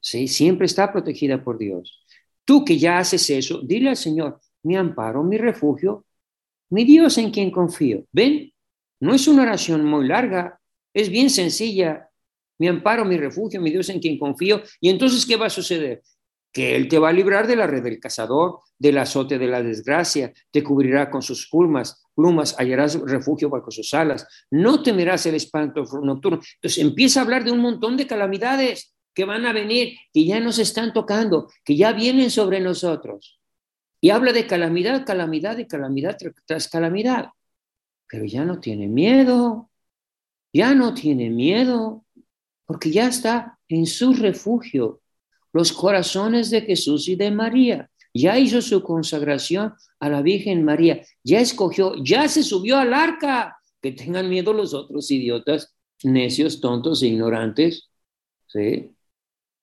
¿Sí? 0.00 0.26
Siempre 0.26 0.64
está 0.64 0.90
protegida 0.90 1.44
por 1.44 1.58
Dios. 1.58 2.02
Tú 2.46 2.64
que 2.64 2.78
ya 2.78 2.98
haces 2.98 3.28
eso, 3.28 3.60
dile 3.62 3.90
al 3.90 3.96
Señor, 3.96 4.40
mi 4.62 4.74
amparo, 4.74 5.22
mi 5.22 5.36
refugio, 5.36 6.06
mi 6.70 6.84
Dios 6.84 7.18
en 7.18 7.30
quien 7.30 7.50
confío. 7.50 8.06
¿Ven? 8.10 8.52
No 9.00 9.14
es 9.14 9.28
una 9.28 9.42
oración 9.42 9.84
muy 9.84 10.06
larga, 10.06 10.59
es 10.92 11.08
bien 11.08 11.30
sencilla. 11.30 12.08
Mi 12.58 12.68
amparo, 12.68 13.04
mi 13.04 13.16
refugio, 13.16 13.60
mi 13.60 13.70
Dios 13.70 13.88
en 13.88 14.00
quien 14.00 14.18
confío. 14.18 14.62
Y 14.80 14.90
entonces, 14.90 15.24
¿qué 15.24 15.36
va 15.36 15.46
a 15.46 15.50
suceder? 15.50 16.02
Que 16.52 16.76
Él 16.76 16.88
te 16.88 16.98
va 16.98 17.08
a 17.08 17.12
librar 17.12 17.46
de 17.46 17.56
la 17.56 17.66
red 17.66 17.82
del 17.82 18.00
cazador, 18.00 18.60
del 18.78 18.98
azote 18.98 19.38
de 19.38 19.46
la 19.46 19.62
desgracia, 19.62 20.32
te 20.50 20.62
cubrirá 20.62 21.10
con 21.10 21.22
sus 21.22 21.48
plumas, 21.48 22.02
plumas, 22.14 22.54
hallarás 22.58 23.00
refugio 23.00 23.48
bajo 23.48 23.70
sus 23.70 23.94
alas, 23.94 24.26
no 24.50 24.82
temerás 24.82 25.24
el 25.26 25.36
espanto 25.36 25.84
nocturno. 26.02 26.40
Entonces 26.54 26.82
empieza 26.82 27.20
a 27.20 27.22
hablar 27.22 27.44
de 27.44 27.52
un 27.52 27.60
montón 27.60 27.96
de 27.96 28.06
calamidades 28.06 28.94
que 29.14 29.24
van 29.24 29.46
a 29.46 29.52
venir, 29.52 29.96
que 30.12 30.24
ya 30.24 30.40
nos 30.40 30.58
están 30.58 30.92
tocando, 30.92 31.48
que 31.64 31.76
ya 31.76 31.92
vienen 31.92 32.30
sobre 32.30 32.60
nosotros. 32.60 33.40
Y 34.00 34.10
habla 34.10 34.32
de 34.32 34.46
calamidad, 34.46 35.04
calamidad 35.04 35.58
y 35.58 35.66
calamidad 35.66 36.16
tras 36.46 36.68
calamidad. 36.68 37.30
Pero 38.08 38.24
ya 38.24 38.44
no 38.44 38.60
tiene 38.60 38.88
miedo, 38.88 39.69
ya 40.52 40.74
no 40.74 40.94
tiene 40.94 41.30
miedo, 41.30 42.04
porque 42.66 42.90
ya 42.90 43.08
está 43.08 43.58
en 43.68 43.86
su 43.86 44.12
refugio, 44.14 45.00
los 45.52 45.72
corazones 45.72 46.50
de 46.50 46.62
Jesús 46.62 47.08
y 47.08 47.16
de 47.16 47.30
María. 47.30 47.90
Ya 48.12 48.38
hizo 48.38 48.60
su 48.60 48.82
consagración 48.82 49.74
a 50.00 50.08
la 50.08 50.22
Virgen 50.22 50.64
María, 50.64 51.02
ya 51.22 51.40
escogió, 51.40 51.94
ya 52.02 52.28
se 52.28 52.42
subió 52.42 52.78
al 52.78 52.92
arca. 52.94 53.56
Que 53.80 53.92
tengan 53.92 54.28
miedo 54.28 54.52
los 54.52 54.74
otros 54.74 55.10
idiotas, 55.10 55.74
necios, 56.02 56.60
tontos 56.60 57.02
e 57.02 57.06
ignorantes, 57.06 57.88
¿sí? 58.46 58.90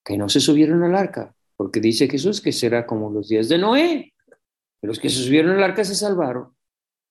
que 0.04 0.16
no 0.16 0.28
se 0.28 0.40
subieron 0.40 0.82
al 0.82 0.96
arca, 0.96 1.34
porque 1.56 1.80
dice 1.80 2.08
Jesús 2.08 2.40
que 2.40 2.50
será 2.50 2.86
como 2.86 3.10
los 3.10 3.28
días 3.28 3.48
de 3.48 3.58
Noé. 3.58 4.12
Los 4.82 4.98
que 4.98 5.08
se 5.08 5.22
subieron 5.22 5.56
al 5.56 5.62
arca 5.62 5.84
se 5.84 5.94
salvaron 5.94 6.57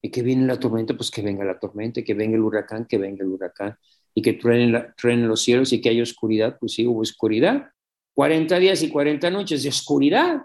y 0.02 0.12
que 0.12 0.22
viene 0.22 0.46
la 0.46 0.60
tormenta, 0.60 0.96
pues 0.96 1.12
que 1.12 1.22
venga 1.22 1.44
la 1.44 1.60
tormenta, 1.60 2.02
que 2.02 2.14
venga 2.14 2.36
el 2.36 2.44
huracán, 2.44 2.86
que 2.86 2.98
venga 2.98 3.24
el 3.24 3.32
huracán, 3.32 3.78
y 4.14 4.22
que 4.22 4.34
truenen, 4.34 5.28
los 5.28 5.42
cielos 5.42 5.74
y 5.74 5.82
que 5.82 5.90
haya 5.90 6.04
oscuridad, 6.04 6.58
pues 6.60 6.74
sí, 6.74 6.88
hubo 6.88 7.02
oscuridad. 7.02 7.70
40 8.16 8.58
días 8.60 8.82
y 8.82 8.90
40 8.90 9.30
noches 9.30 9.64
de 9.64 9.70
oscuridad. 9.70 10.42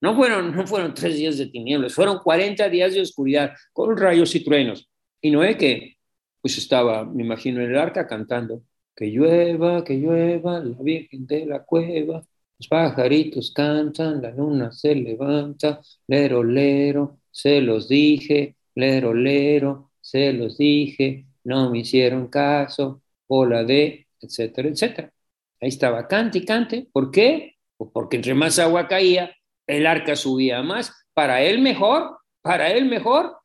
No 0.00 0.14
fueron, 0.16 0.54
no 0.56 0.66
fueron 0.66 0.94
tres 0.94 1.16
días 1.16 1.38
de 1.38 1.46
tinieblas, 1.46 1.94
fueron 1.94 2.18
40 2.18 2.68
días 2.68 2.94
de 2.94 3.02
oscuridad 3.02 3.52
con 3.72 3.96
rayos 3.96 4.34
y 4.34 4.44
truenos. 4.44 4.88
Y 5.20 5.30
Noé 5.30 5.56
que 5.56 5.96
pues 6.40 6.58
estaba, 6.58 7.06
me 7.06 7.22
imagino, 7.22 7.62
en 7.62 7.70
el 7.70 7.78
arca 7.78 8.06
cantando, 8.06 8.62
que 8.94 9.06
llueva, 9.06 9.82
que 9.82 9.94
llueva, 9.94 10.60
la 10.60 10.76
Virgen 10.78 11.26
de 11.26 11.46
la 11.46 11.64
cueva, 11.64 12.22
los 12.58 12.68
pajaritos 12.68 13.50
cantan, 13.50 14.20
la 14.20 14.30
luna 14.30 14.70
se 14.70 14.94
levanta, 14.94 15.80
lero, 16.06 16.44
lero, 16.44 17.20
se 17.30 17.62
los 17.62 17.88
dije, 17.88 18.56
lero, 18.74 19.14
lero, 19.14 19.92
se 20.00 20.32
los 20.32 20.58
dije, 20.58 21.26
no 21.44 21.70
me 21.70 21.78
hicieron 21.78 22.28
caso, 22.28 23.02
bola 23.28 23.64
de, 23.64 24.08
etcétera, 24.20 24.68
etcétera. 24.68 25.12
Ahí 25.60 25.68
estaba, 25.68 26.06
cante 26.08 26.38
y 26.38 26.44
cante. 26.44 26.88
¿Por 26.92 27.10
qué? 27.10 27.56
Pues 27.76 27.90
porque 27.92 28.16
entre 28.16 28.34
más 28.34 28.58
agua 28.58 28.88
caía, 28.88 29.34
el 29.66 29.86
arca 29.86 30.16
subía 30.16 30.62
más. 30.62 30.92
Para 31.14 31.42
él 31.42 31.60
mejor, 31.60 32.18
para 32.42 32.72
él 32.72 32.86
mejor. 32.86 33.38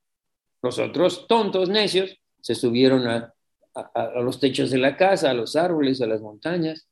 Los 0.62 0.80
otros 0.80 1.28
tontos 1.28 1.70
necios 1.70 2.20
se 2.42 2.56
subieron 2.56 3.08
a 3.08 3.34
los 4.22 4.40
techos 4.40 4.72
de 4.72 4.78
la 4.78 4.98
casa, 4.98 5.30
a 5.30 5.34
los 5.34 5.56
árboles, 5.56 6.02
a 6.02 6.08
las 6.08 6.22
montañas, 6.22 6.88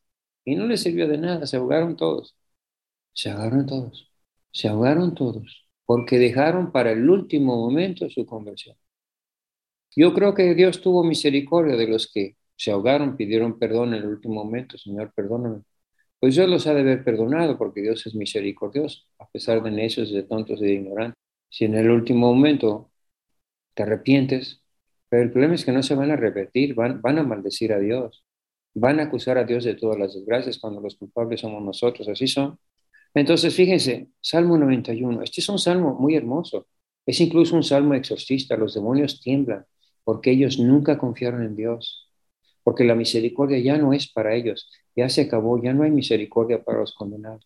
y 0.46 0.56
no 0.56 0.66
les 0.68 0.82
sirvió 0.82 1.08
de 1.08 1.18
nada, 1.18 1.46
se 1.46 1.58
ahogaron 1.58 1.98
todos. 1.98 2.36
Se 3.14 3.30
ahogaron 3.32 3.66
todos, 3.66 4.10
se 4.52 4.68
ahogaron 4.70 5.16
todos 5.16 5.67
porque 5.88 6.20
dejaron 6.20 6.72
para 6.72 6.92
el 6.92 7.10
último 7.10 7.58
momento 7.58 8.10
su 8.10 8.26
conversión. 8.28 8.78
Yo 9.96 10.14
creo 10.14 10.36
que 10.36 10.54
Dios 10.54 10.82
tuvo 10.82 11.04
misericordia 11.04 11.76
de 11.78 11.88
los 11.88 12.12
que 12.12 12.36
se 12.56 12.72
ahogaron, 12.72 13.18
pidieron 13.18 13.58
perdón 13.58 13.96
en 13.96 14.04
el 14.04 14.08
último 14.10 14.44
momento, 14.44 14.78
Señor, 14.78 15.12
perdóname. 15.16 15.64
Pues 16.20 16.36
Dios 16.36 16.50
los 16.50 16.68
ha 16.68 16.74
de 16.74 16.82
haber 16.82 17.04
perdonado 17.04 17.58
porque 17.58 17.82
Dios 17.82 18.06
es 18.06 18.16
misericordioso, 18.16 19.04
a 19.20 19.28
pesar 19.30 19.64
de 19.64 19.72
necios, 19.72 20.12
de 20.12 20.24
tontos 20.24 20.62
y 20.62 20.66
de 20.66 20.74
ignorantes. 20.74 21.18
Si 21.50 21.66
en 21.66 21.76
el 21.76 21.90
último 21.90 22.34
momento 22.34 22.92
te 23.76 23.84
arrepientes, 23.84 24.62
pero 25.10 25.24
el 25.24 25.32
problema 25.32 25.56
es 25.56 25.66
que 25.66 25.72
no 25.72 25.84
se 25.84 25.96
van 25.96 26.12
a 26.12 26.18
repetir, 26.18 26.76
van, 26.76 27.02
van 27.02 27.20
a 27.20 27.24
maldecir 27.24 27.74
a 27.74 27.80
Dios, 27.80 28.26
van 28.74 29.00
a 29.00 29.04
acusar 29.04 29.38
a 29.38 29.46
Dios 29.46 29.64
de 29.64 29.76
todas 29.76 29.98
las 30.00 30.14
desgracias 30.16 30.60
cuando 30.60 30.82
los 30.82 30.98
culpables 30.98 31.42
somos 31.42 31.64
nosotros, 31.64 32.08
así 32.10 32.28
son. 32.28 32.60
Entonces, 33.20 33.56
fíjense, 33.56 34.10
Salmo 34.22 34.58
91, 34.58 35.24
este 35.24 35.42
es 35.42 35.50
un 35.50 35.58
salmo 35.58 35.96
muy 36.00 36.16
hermoso. 36.16 36.68
Es 37.06 37.20
incluso 37.20 37.56
un 37.56 37.64
salmo 37.64 37.96
exorcista. 37.96 38.56
Los 38.56 38.76
demonios 38.76 39.22
tiemblan 39.22 39.66
porque 40.04 40.32
ellos 40.32 40.60
nunca 40.60 40.98
confiaron 40.98 41.44
en 41.44 41.56
Dios, 41.56 42.10
porque 42.64 42.86
la 42.86 42.96
misericordia 42.96 43.60
ya 43.60 43.78
no 43.78 43.92
es 43.92 44.10
para 44.10 44.36
ellos, 44.36 44.72
ya 44.96 45.10
se 45.10 45.24
acabó, 45.24 45.62
ya 45.62 45.74
no 45.74 45.84
hay 45.84 45.92
misericordia 45.92 46.64
para 46.64 46.80
los 46.80 46.94
condenados. 46.94 47.46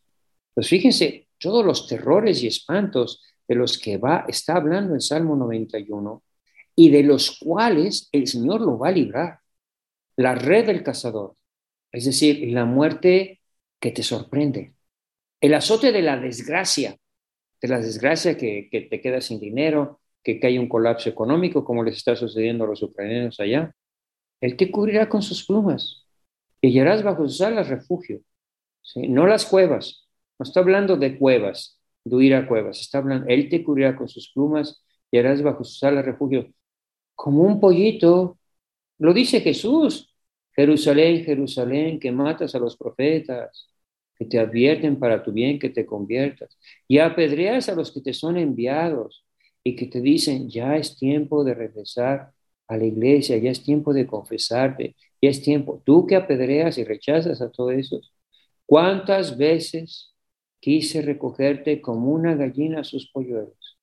Pues 0.53 0.67
fíjense, 0.67 1.27
todos 1.39 1.65
los 1.65 1.87
terrores 1.87 2.43
y 2.43 2.47
espantos 2.47 3.23
de 3.47 3.55
los 3.55 3.79
que 3.79 3.97
va, 3.97 4.25
está 4.27 4.57
hablando 4.57 4.93
el 4.93 5.01
Salmo 5.01 5.35
91 5.35 6.21
y 6.75 6.91
de 6.91 7.01
los 7.01 7.39
cuales 7.39 8.09
el 8.11 8.27
Señor 8.27 8.61
lo 8.61 8.77
va 8.77 8.89
a 8.89 8.91
librar. 8.91 9.39
La 10.17 10.35
red 10.35 10.67
del 10.67 10.83
cazador, 10.83 11.35
es 11.91 12.05
decir, 12.05 12.51
la 12.51 12.65
muerte 12.65 13.41
que 13.79 13.89
te 13.89 14.03
sorprende, 14.03 14.75
el 15.41 15.55
azote 15.55 15.91
de 15.91 16.03
la 16.03 16.17
desgracia, 16.17 16.95
de 17.59 17.67
la 17.67 17.79
desgracia 17.79 18.37
que, 18.37 18.87
te 18.89 19.01
quedas 19.01 19.25
sin 19.25 19.39
dinero, 19.39 19.99
que 20.23 20.39
cae 20.39 20.59
un 20.59 20.69
colapso 20.69 21.09
económico, 21.09 21.65
como 21.65 21.83
les 21.83 21.97
está 21.97 22.15
sucediendo 22.15 22.63
a 22.63 22.67
los 22.67 22.83
ucranianos 22.83 23.39
allá, 23.39 23.73
Él 24.39 24.55
te 24.55 24.69
cubrirá 24.69 25.09
con 25.09 25.23
sus 25.23 25.45
plumas 25.45 26.05
y 26.61 26.67
hallarás 26.67 27.01
bajo 27.01 27.27
sus 27.27 27.41
alas 27.41 27.69
refugio. 27.69 28.21
No 28.95 29.25
las 29.25 29.45
cuevas, 29.45 30.07
no 30.37 30.43
está 30.43 30.59
hablando 30.59 30.95
de 30.95 31.17
cuevas, 31.17 31.79
de 32.03 32.15
huir 32.15 32.35
a 32.35 32.47
cuevas, 32.47 32.79
está 32.79 32.99
hablando, 32.99 33.25
Él 33.27 33.49
te 33.49 33.63
cubrirá 33.63 33.95
con 33.95 34.07
sus 34.07 34.31
plumas 34.31 34.83
y 35.09 35.17
harás 35.17 35.41
bajo 35.41 35.63
sus 35.63 35.81
alas 35.83 36.05
refugio, 36.05 36.53
como 37.15 37.43
un 37.43 37.59
pollito. 37.59 38.37
Lo 38.99 39.11
dice 39.13 39.41
Jesús, 39.41 40.13
Jerusalén, 40.55 41.23
Jerusalén, 41.23 41.99
que 41.99 42.11
matas 42.11 42.53
a 42.53 42.59
los 42.59 42.77
profetas 42.77 43.70
que 44.21 44.27
te 44.27 44.37
advierten 44.37 44.99
para 44.99 45.23
tu 45.23 45.31
bien, 45.31 45.57
que 45.57 45.69
te 45.71 45.83
conviertas. 45.83 46.55
Y 46.87 46.99
apedreas 46.99 47.69
a 47.69 47.75
los 47.75 47.91
que 47.91 48.01
te 48.01 48.13
son 48.13 48.37
enviados 48.37 49.25
y 49.63 49.75
que 49.75 49.87
te 49.87 49.99
dicen, 49.99 50.47
ya 50.47 50.77
es 50.77 50.95
tiempo 50.95 51.43
de 51.43 51.55
regresar 51.55 52.31
a 52.67 52.77
la 52.77 52.85
iglesia, 52.85 53.39
ya 53.39 53.49
es 53.49 53.63
tiempo 53.63 53.93
de 53.93 54.05
confesarte, 54.05 54.95
ya 55.19 55.29
es 55.31 55.41
tiempo. 55.41 55.81
Tú 55.85 56.05
que 56.05 56.15
apedreas 56.15 56.77
y 56.77 56.83
rechazas 56.83 57.41
a 57.41 57.49
todos 57.51 57.73
esos, 57.73 58.13
¿cuántas 58.67 59.37
veces 59.37 60.13
quise 60.59 61.01
recogerte 61.01 61.81
como 61.81 62.11
una 62.11 62.35
gallina 62.35 62.81
a 62.81 62.83
sus 62.83 63.09
polluelos? 63.11 63.79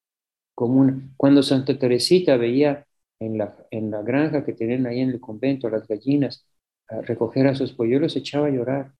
como. 0.54 1.02
Cuando 1.16 1.42
Santa 1.42 1.76
Teresita 1.78 2.36
veía 2.36 2.86
en 3.20 3.38
la, 3.38 3.56
en 3.72 3.90
la 3.90 4.02
granja 4.02 4.44
que 4.44 4.52
tenían 4.52 4.86
ahí 4.86 5.00
en 5.00 5.10
el 5.10 5.20
convento 5.20 5.68
las 5.68 5.88
gallinas 5.88 6.46
a 6.88 7.00
recoger 7.02 7.48
a 7.48 7.56
sus 7.56 7.72
polluelos, 7.72 8.12
se 8.12 8.20
echaba 8.20 8.46
a 8.46 8.50
llorar, 8.50 8.92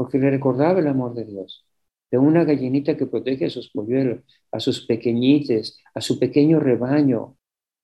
porque 0.00 0.16
le 0.16 0.30
recordaba 0.30 0.80
el 0.80 0.86
amor 0.86 1.12
de 1.12 1.26
Dios, 1.26 1.66
de 2.10 2.16
una 2.16 2.42
gallinita 2.44 2.96
que 2.96 3.04
protege 3.04 3.44
a 3.44 3.50
sus 3.50 3.68
polluelos, 3.68 4.20
a 4.50 4.58
sus 4.58 4.86
pequeñites, 4.86 5.78
a 5.92 6.00
su 6.00 6.18
pequeño 6.18 6.58
rebaño, 6.58 7.36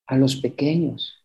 a 0.07 0.17
los 0.17 0.37
pequeños, 0.37 1.23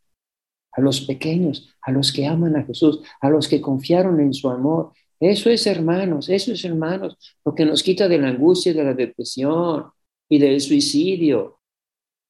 a 0.70 0.82
los 0.82 1.00
pequeños, 1.00 1.74
a 1.80 1.92
los 1.92 2.12
que 2.12 2.26
aman 2.26 2.56
a 2.56 2.64
Jesús, 2.64 3.00
a 3.22 3.30
los 3.30 3.48
que 3.48 3.62
confiaron 3.62 4.20
en 4.20 4.34
su 4.34 4.50
amor. 4.50 4.92
Eso 5.18 5.48
es 5.48 5.66
hermanos, 5.66 6.28
eso 6.28 6.52
es 6.52 6.62
hermanos, 6.62 7.16
lo 7.42 7.54
que 7.54 7.64
nos 7.64 7.82
quita 7.82 8.06
de 8.06 8.18
la 8.18 8.28
angustia, 8.28 8.74
de 8.74 8.84
la 8.84 8.92
depresión 8.92 9.86
y 10.28 10.38
del 10.40 10.60
suicidio, 10.60 11.58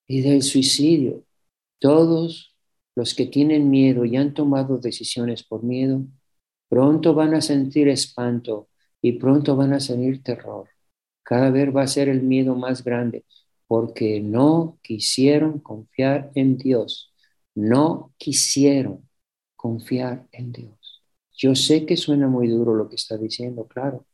y 0.06 0.20
del 0.20 0.44
suicidio. 0.44 1.24
Todos 1.80 2.54
los 2.94 3.12
que 3.16 3.26
tienen 3.26 3.70
miedo 3.70 4.04
y 4.04 4.16
han 4.16 4.34
tomado 4.34 4.78
decisiones 4.78 5.42
por 5.42 5.64
miedo, 5.64 6.04
pronto 6.72 7.12
van 7.12 7.34
a 7.34 7.42
sentir 7.42 7.86
espanto 7.88 8.70
y 9.02 9.18
pronto 9.18 9.56
van 9.56 9.74
a 9.74 9.80
sentir 9.80 10.22
terror. 10.22 10.70
Cada 11.22 11.50
vez 11.50 11.68
va 11.68 11.82
a 11.82 11.86
ser 11.86 12.08
el 12.08 12.22
miedo 12.22 12.54
más 12.54 12.82
grande 12.82 13.26
porque 13.66 14.22
no 14.22 14.78
quisieron 14.80 15.58
confiar 15.58 16.30
en 16.34 16.56
Dios. 16.56 17.12
No 17.54 18.14
quisieron 18.16 19.06
confiar 19.54 20.26
en 20.32 20.50
Dios. 20.52 21.02
Yo 21.34 21.54
sé 21.54 21.84
que 21.84 21.98
suena 21.98 22.26
muy 22.26 22.48
duro 22.48 22.74
lo 22.74 22.88
que 22.88 22.96
está 22.96 23.18
diciendo, 23.18 23.66
claro, 23.66 24.06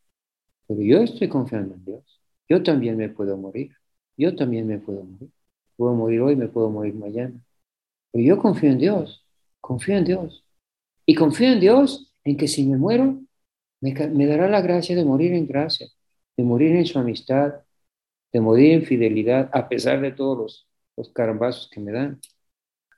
pero 0.67 0.83
yo 0.83 0.99
estoy 0.99 1.29
confiando 1.29 1.77
en 1.77 1.85
Dios. 1.85 2.21
Yo 2.49 2.65
también 2.65 2.97
me 2.97 3.09
puedo 3.09 3.37
morir. 3.37 3.71
Yo 4.17 4.35
también 4.35 4.67
me 4.67 4.81
puedo 4.81 5.05
morir. 5.05 5.31
Puedo 5.77 5.95
morir 5.95 6.23
hoy, 6.23 6.35
me 6.35 6.49
puedo 6.49 6.71
morir 6.71 6.95
mañana. 6.97 7.41
Pero 8.11 8.25
yo 8.25 8.37
confío 8.37 8.71
en 8.73 8.79
Dios, 8.79 9.25
confío 9.61 9.97
en 9.97 10.05
Dios. 10.05 10.45
Y 11.07 11.15
confío 11.15 11.53
en 11.53 11.61
Dios 11.61 12.08
en 12.28 12.37
que 12.37 12.47
si 12.47 12.66
me 12.66 12.76
muero, 12.76 13.20
me, 13.80 14.26
dará 14.26 14.49
la 14.49 14.61
gracia 14.61 14.94
de 14.94 15.04
morir 15.04 15.32
en 15.32 15.47
gracia, 15.47 15.88
de 16.37 16.44
morir 16.44 16.76
en 16.76 16.85
su 16.85 16.99
amistad, 16.99 17.54
de 18.32 18.40
morir 18.40 18.73
en 18.73 18.85
fidelidad, 18.85 19.49
a 19.52 19.68
pesar 19.68 20.00
de 20.02 20.12
todos 20.12 20.38
los, 20.38 20.68
los 20.97 21.08
carambazos 21.11 21.70
que 21.70 21.80
me 21.80 21.92
dan. 21.92 22.20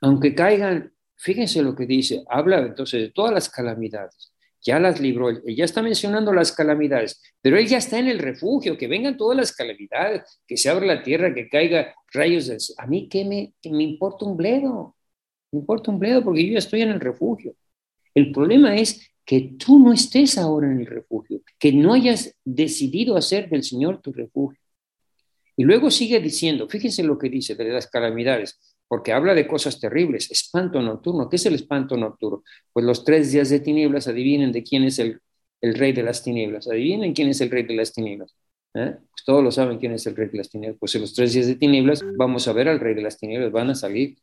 Aunque 0.01 0.35
caigan, 0.35 0.93
fíjense 1.15 1.61
lo 1.61 1.75
que 1.75 1.85
dice, 1.85 2.23
habla 2.27 2.59
entonces 2.59 3.01
de 3.01 3.11
todas 3.11 3.33
las 3.33 3.49
calamidades, 3.49 4.33
ya 4.59 4.79
las 4.79 4.99
libró, 4.99 5.31
ya 5.45 5.63
está 5.63 5.81
mencionando 5.81 6.33
las 6.33 6.51
calamidades, 6.51 7.21
pero 7.41 7.57
él 7.57 7.67
ya 7.67 7.77
está 7.77 7.99
en 7.99 8.09
el 8.09 8.19
refugio, 8.19 8.77
que 8.77 8.87
vengan 8.87 9.15
todas 9.15 9.37
las 9.37 9.55
calamidades, 9.55 10.41
que 10.45 10.57
se 10.57 10.69
abra 10.69 10.85
la 10.85 11.03
tierra, 11.03 11.33
que 11.33 11.47
caiga 11.47 11.95
rayos 12.11 12.47
del 12.47 12.59
A 12.77 12.85
mí 12.85 13.07
qué 13.07 13.23
me, 13.23 13.53
me 13.71 13.83
importa 13.83 14.25
un 14.25 14.35
bledo, 14.35 14.97
me 15.51 15.59
importa 15.59 15.89
un 15.89 15.99
bledo 15.99 16.21
porque 16.21 16.45
yo 16.45 16.53
ya 16.53 16.59
estoy 16.59 16.81
en 16.81 16.89
el 16.89 16.99
refugio. 16.99 17.55
El 18.13 18.31
problema 18.33 18.75
es 18.75 19.10
que 19.25 19.55
tú 19.57 19.79
no 19.79 19.93
estés 19.93 20.37
ahora 20.37 20.71
en 20.71 20.79
el 20.79 20.85
refugio, 20.85 21.41
que 21.59 21.71
no 21.71 21.93
hayas 21.93 22.35
decidido 22.43 23.15
hacer 23.15 23.49
del 23.49 23.63
Señor 23.63 24.01
tu 24.01 24.11
refugio. 24.11 24.59
Y 25.55 25.63
luego 25.63 25.91
sigue 25.91 26.19
diciendo, 26.19 26.67
fíjense 26.67 27.03
lo 27.03 27.17
que 27.17 27.29
dice 27.29 27.55
de 27.55 27.65
las 27.65 27.87
calamidades 27.87 28.59
porque 28.91 29.13
habla 29.13 29.33
de 29.33 29.47
cosas 29.47 29.79
terribles. 29.79 30.29
Espanto 30.31 30.81
nocturno. 30.81 31.29
¿Qué 31.29 31.37
es 31.37 31.45
el 31.45 31.55
espanto 31.55 31.95
nocturno? 31.95 32.43
Pues 32.73 32.85
los 32.85 33.05
tres 33.05 33.31
días 33.31 33.49
de 33.49 33.61
tinieblas, 33.61 34.09
adivinen 34.09 34.51
de 34.51 34.63
quién 34.63 34.83
es 34.83 34.99
el, 34.99 35.21
rey 35.61 35.93
de 35.93 36.03
las 36.03 36.21
tinieblas. 36.23 36.67
Adivinen 36.67 37.13
quién 37.13 37.29
es 37.29 37.39
el 37.39 37.49
rey 37.49 37.63
de 37.63 37.73
las 37.73 37.93
tinieblas. 37.93 38.35
¿Eh? 38.73 38.97
Pues 38.97 39.23
todos 39.25 39.41
lo 39.41 39.49
saben 39.49 39.77
quién 39.77 39.93
es 39.93 40.05
el 40.07 40.17
rey 40.17 40.27
de 40.27 40.39
las 40.39 40.49
tinieblas. 40.49 40.77
Pues 40.77 40.93
en 40.95 41.01
los 41.01 41.13
tres 41.13 41.31
días 41.31 41.47
de 41.47 41.55
tinieblas 41.55 42.01
vamos 42.17 42.49
a 42.49 42.51
ver 42.51 42.67
al 42.67 42.81
rey 42.81 42.93
de 42.93 43.01
las 43.01 43.17
tinieblas, 43.17 43.49
van 43.53 43.69
a 43.69 43.75
salir. 43.75 44.17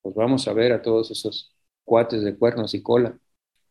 Pues 0.00 0.14
vamos 0.14 0.48
a 0.48 0.54
ver 0.54 0.72
a 0.72 0.80
todos 0.80 1.10
esos 1.10 1.54
cuates 1.84 2.22
de 2.22 2.34
cuernos 2.38 2.72
y 2.72 2.82
cola. 2.82 3.18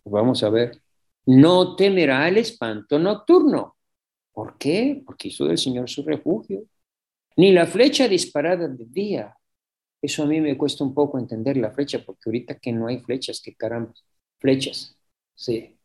Vamos 0.05 0.43
a 0.43 0.49
ver. 0.49 0.81
No 1.25 1.75
temerá 1.75 2.27
el 2.27 2.37
espanto 2.37 2.99
nocturno. 2.99 3.75
¿Por 4.31 4.57
qué? 4.57 5.01
Porque 5.05 5.29
hizo 5.29 5.45
del 5.45 5.57
Señor 5.57 5.89
su 5.89 6.03
refugio. 6.03 6.63
Ni 7.37 7.51
la 7.51 7.65
flecha 7.65 8.07
disparada 8.07 8.67
de 8.67 8.85
día 8.85 9.35
eso 10.05 10.21
a 10.21 10.27
mí 10.27 10.39
me 10.39 10.55
cuesta 10.55 10.83
un 10.83 10.93
poco 10.93 11.17
entender 11.17 11.57
la 11.57 11.71
flecha, 11.71 12.03
porque 12.05 12.21
ahorita 12.27 12.59
que 12.59 12.71
no 12.71 12.85
hay 12.85 12.99
flechas, 12.99 13.41
que 13.41 13.55
caramba, 13.55 13.91
flechas, 14.37 14.95
sí. 15.33 15.77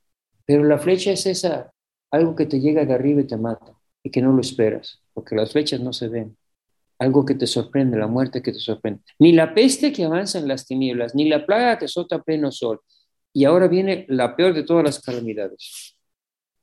Pero 0.44 0.62
la 0.64 0.78
flecha 0.78 1.12
es 1.12 1.24
esa, 1.24 1.72
algo 2.10 2.36
que 2.36 2.44
te 2.44 2.60
llega 2.60 2.84
de 2.84 2.92
arriba 2.92 3.22
y 3.22 3.26
te 3.26 3.38
mata, 3.38 3.72
y 4.02 4.10
que 4.10 4.20
no 4.20 4.32
lo 4.32 4.42
esperas, 4.42 5.00
porque 5.14 5.34
las 5.34 5.52
flechas 5.52 5.80
no 5.80 5.94
se 5.94 6.08
ven. 6.08 6.36
Algo 6.98 7.24
que 7.24 7.34
te 7.34 7.46
sorprende, 7.46 7.96
la 7.96 8.08
muerte 8.08 8.42
que 8.42 8.52
te 8.52 8.58
sorprende. 8.58 9.00
Ni 9.18 9.32
la 9.32 9.54
peste 9.54 9.90
que 9.90 10.04
avanza 10.04 10.38
en 10.38 10.48
las 10.48 10.66
tinieblas, 10.66 11.14
ni 11.14 11.26
la 11.26 11.46
plaga 11.46 11.78
que 11.78 11.88
sota 11.88 12.22
pleno 12.22 12.52
sol. 12.52 12.80
Y 13.32 13.44
ahora 13.44 13.68
viene 13.68 14.06
la 14.08 14.34
peor 14.34 14.54
de 14.54 14.64
todas 14.64 14.84
las 14.84 15.00
calamidades. 15.00 15.96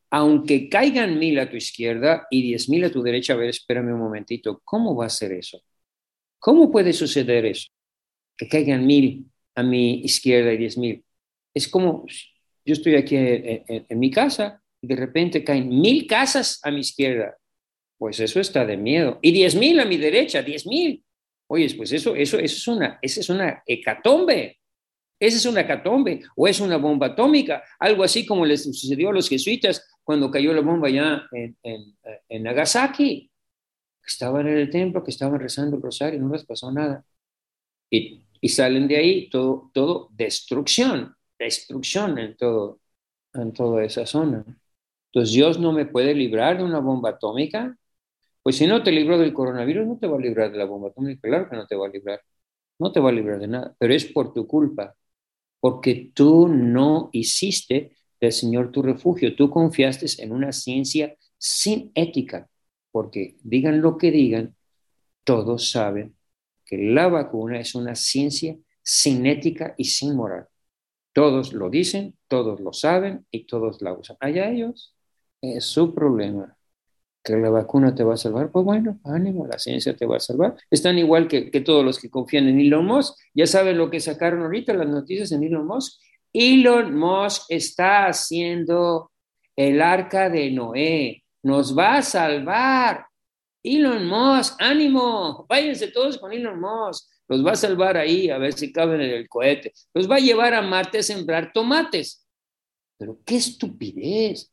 Aunque 0.10 0.70
caigan 0.70 1.20
mil 1.20 1.40
a 1.40 1.50
tu 1.50 1.58
izquierda 1.58 2.28
y 2.30 2.42
diez 2.42 2.70
mil 2.70 2.84
a 2.86 2.92
tu 2.92 3.02
derecha, 3.02 3.34
a 3.34 3.38
ver, 3.38 3.50
espérame 3.50 3.94
un 3.94 4.00
momentito, 4.00 4.62
¿cómo 4.64 4.96
va 4.96 5.06
a 5.06 5.10
ser 5.10 5.34
eso? 5.34 5.62
¿Cómo 6.40 6.72
puede 6.72 6.94
suceder 6.94 7.46
eso? 7.46 7.70
Que 8.38 8.48
caigan 8.48 8.86
mil 8.86 9.26
a 9.56 9.64
mi 9.64 10.02
izquierda 10.02 10.54
y 10.54 10.58
diez 10.58 10.78
mil. 10.78 11.04
Es 11.54 11.68
como 11.68 12.06
yo 12.68 12.74
estoy 12.74 12.96
aquí 12.96 13.16
en, 13.16 13.86
mi 13.98 14.12
casa 14.12 14.62
y 14.82 14.88
de 14.88 14.98
repente 14.98 15.42
caen 15.44 15.70
mil 15.70 16.06
casas 16.06 16.60
a 16.64 16.70
mi 16.70 16.82
izquierda. 16.82 17.38
Pues 17.98 18.20
eso 18.20 18.42
está 18.42 18.66
de 18.66 18.76
miedo. 18.76 19.20
Y 19.22 19.32
diez 19.32 19.56
mil 19.56 19.80
a 19.80 19.86
mi 19.86 19.96
derecha, 19.96 20.44
diez 20.44 20.68
mil. 20.68 21.02
Oye, 21.48 21.74
pues 21.78 21.94
eso, 21.94 22.14
eso, 22.14 22.38
eso 22.38 22.56
es 22.58 22.68
una, 22.68 23.00
esa 23.02 23.22
es 23.22 23.30
una 23.30 23.64
hecatombe. 23.66 24.57
Esa 25.20 25.38
es 25.38 25.46
una 25.46 25.62
hecatombe 25.62 26.24
o 26.36 26.48
es 26.48 26.60
una 26.60 26.78
bomba 26.78 27.08
atómica, 27.08 27.64
algo 27.80 28.04
así 28.04 28.26
como 28.26 28.46
les 28.46 28.64
sucedió 28.64 29.10
a 29.10 29.14
los 29.14 29.28
jesuitas 29.30 29.88
cuando 30.04 30.32
cayó 30.32 30.54
la 30.54 30.62
bomba 30.62 30.90
ya 30.90 31.28
en, 31.32 32.44
Nagasaki 32.44 33.32
estaban 34.06 34.48
en 34.48 34.58
el 34.58 34.70
templo, 34.70 35.04
que 35.04 35.12
estaban 35.12 35.40
rezando 35.40 35.76
el 35.76 35.82
rosario, 35.82 36.22
no 36.22 36.32
les 36.32 36.46
pasó 36.46 36.72
nada. 36.72 37.04
Y, 37.90 38.24
salen 38.48 38.88
de 38.88 38.96
ahí 38.96 39.30
todo, 39.30 39.70
todo 39.74 40.10
destrucción, 40.14 41.14
destrucción 41.38 42.18
en, 42.18 42.38
todo, 42.38 42.80
en 43.34 43.52
toda 43.52 43.84
esa 43.84 44.06
zona. 44.06 44.46
Entonces 45.12 45.36
Dios 45.36 45.60
no 45.60 45.74
me 45.74 45.86
puede 45.86 46.14
librar 46.14 46.58
de 46.58 46.64
una 46.64 46.80
bomba 46.80 47.10
atómica. 47.12 47.76
Pues 48.44 48.58
si 48.58 48.68
no 48.68 48.84
te 48.84 48.92
libró 48.92 49.18
del 49.18 49.34
coronavirus, 49.34 49.88
no 49.88 49.98
te 49.98 50.08
va 50.08 50.18
a 50.18 50.22
librar 50.22 50.52
de 50.52 50.58
la 50.58 50.66
bomba 50.66 50.90
atómica. 50.90 51.28
Claro 51.28 51.50
que 51.50 51.56
no 51.58 51.68
te 51.68 51.76
va 51.76 51.88
a 51.88 51.90
librar. 51.90 52.22
No 52.80 52.92
te 52.92 53.00
va 53.00 53.10
a 53.10 53.14
librar 53.14 53.40
de 53.40 53.48
nada. 53.48 53.76
Pero 53.80 53.94
es 53.94 54.06
por 54.06 54.34
tu 54.34 54.48
culpa. 54.48 54.96
Porque 55.60 56.12
tú 56.14 56.48
no 56.48 57.10
hiciste 57.14 57.96
del 58.20 58.32
Señor 58.32 58.72
tu 58.72 58.82
refugio. 58.82 59.36
Tú 59.36 59.50
confiaste 59.50 60.06
en 60.24 60.32
una 60.32 60.52
ciencia 60.52 61.16
sin 61.38 61.92
ética 61.96 62.50
porque 62.98 63.38
digan 63.44 63.82
lo 63.82 63.96
que 63.96 64.10
digan, 64.10 64.56
todos 65.24 65.70
saben 65.70 66.16
que 66.66 66.80
la 66.80 67.08
vacuna 67.10 67.60
es 67.60 67.76
una 67.76 67.94
ciencia 67.94 68.58
sin 68.82 69.28
ética 69.28 69.76
y 69.78 69.84
sin 69.84 70.16
moral. 70.16 70.48
Todos 71.14 71.54
lo 71.54 71.70
dicen, 71.70 72.18
todos 72.28 72.60
lo 72.60 72.74
saben 72.74 73.28
y 73.30 73.46
todos 73.46 73.84
la 73.84 73.94
usan. 73.94 74.18
Allá 74.20 74.50
ellos, 74.50 74.96
es 75.42 75.64
su 75.66 75.94
problema. 75.94 76.57
Que 77.28 77.36
la 77.36 77.50
vacuna 77.50 77.94
te 77.94 78.04
va 78.04 78.14
a 78.14 78.18
salvar, 78.18 78.52
pues 78.52 78.64
bueno, 78.64 79.00
ánimo, 79.04 79.46
la 79.46 79.60
ciencia 79.60 79.94
te 79.96 80.06
va 80.06 80.16
a 80.16 80.22
salvar. 80.22 80.56
Están 80.72 80.98
igual 80.98 81.28
que, 81.28 81.52
que 81.52 81.60
todos 81.60 81.84
los 81.84 82.00
que 82.00 82.10
confían 82.10 82.48
en 82.48 82.60
Elon 82.60 82.86
Musk. 82.86 83.16
Ya 83.34 83.46
saben 83.46 83.78
lo 83.78 83.90
que 83.90 84.00
sacaron 84.00 84.44
ahorita 84.44 84.74
las 84.74 84.88
noticias 84.88 85.32
en 85.34 85.44
Elon 85.44 85.68
Musk. 85.68 86.00
Elon 86.32 86.96
Musk 86.98 87.44
está 87.50 88.06
haciendo 88.06 89.12
el 89.58 89.82
arca 89.82 90.30
de 90.30 90.52
Noé 90.52 91.24
nos 91.48 91.78
va 91.78 91.98
a 91.98 92.02
salvar. 92.02 93.08
Elon 93.64 94.06
Musk, 94.08 94.62
ánimo, 94.62 95.46
váyanse 95.50 95.88
todos 95.88 96.18
con 96.18 96.32
Elon 96.32 96.60
Musk, 96.60 97.10
los 97.28 97.46
va 97.46 97.52
a 97.52 97.56
salvar 97.56 97.98
ahí, 97.98 98.30
a 98.30 98.38
ver 98.38 98.54
si 98.54 98.72
caben 98.72 99.02
en 99.02 99.12
el 99.12 99.28
cohete, 99.28 99.74
los 99.94 100.10
va 100.10 100.16
a 100.16 100.20
llevar 100.20 100.54
a 100.54 100.62
Marte 100.62 101.00
a 101.00 101.04
sembrar 101.04 101.52
tomates. 101.54 102.26
Pero 102.98 103.20
qué 103.26 103.36
estupidez. 103.38 104.52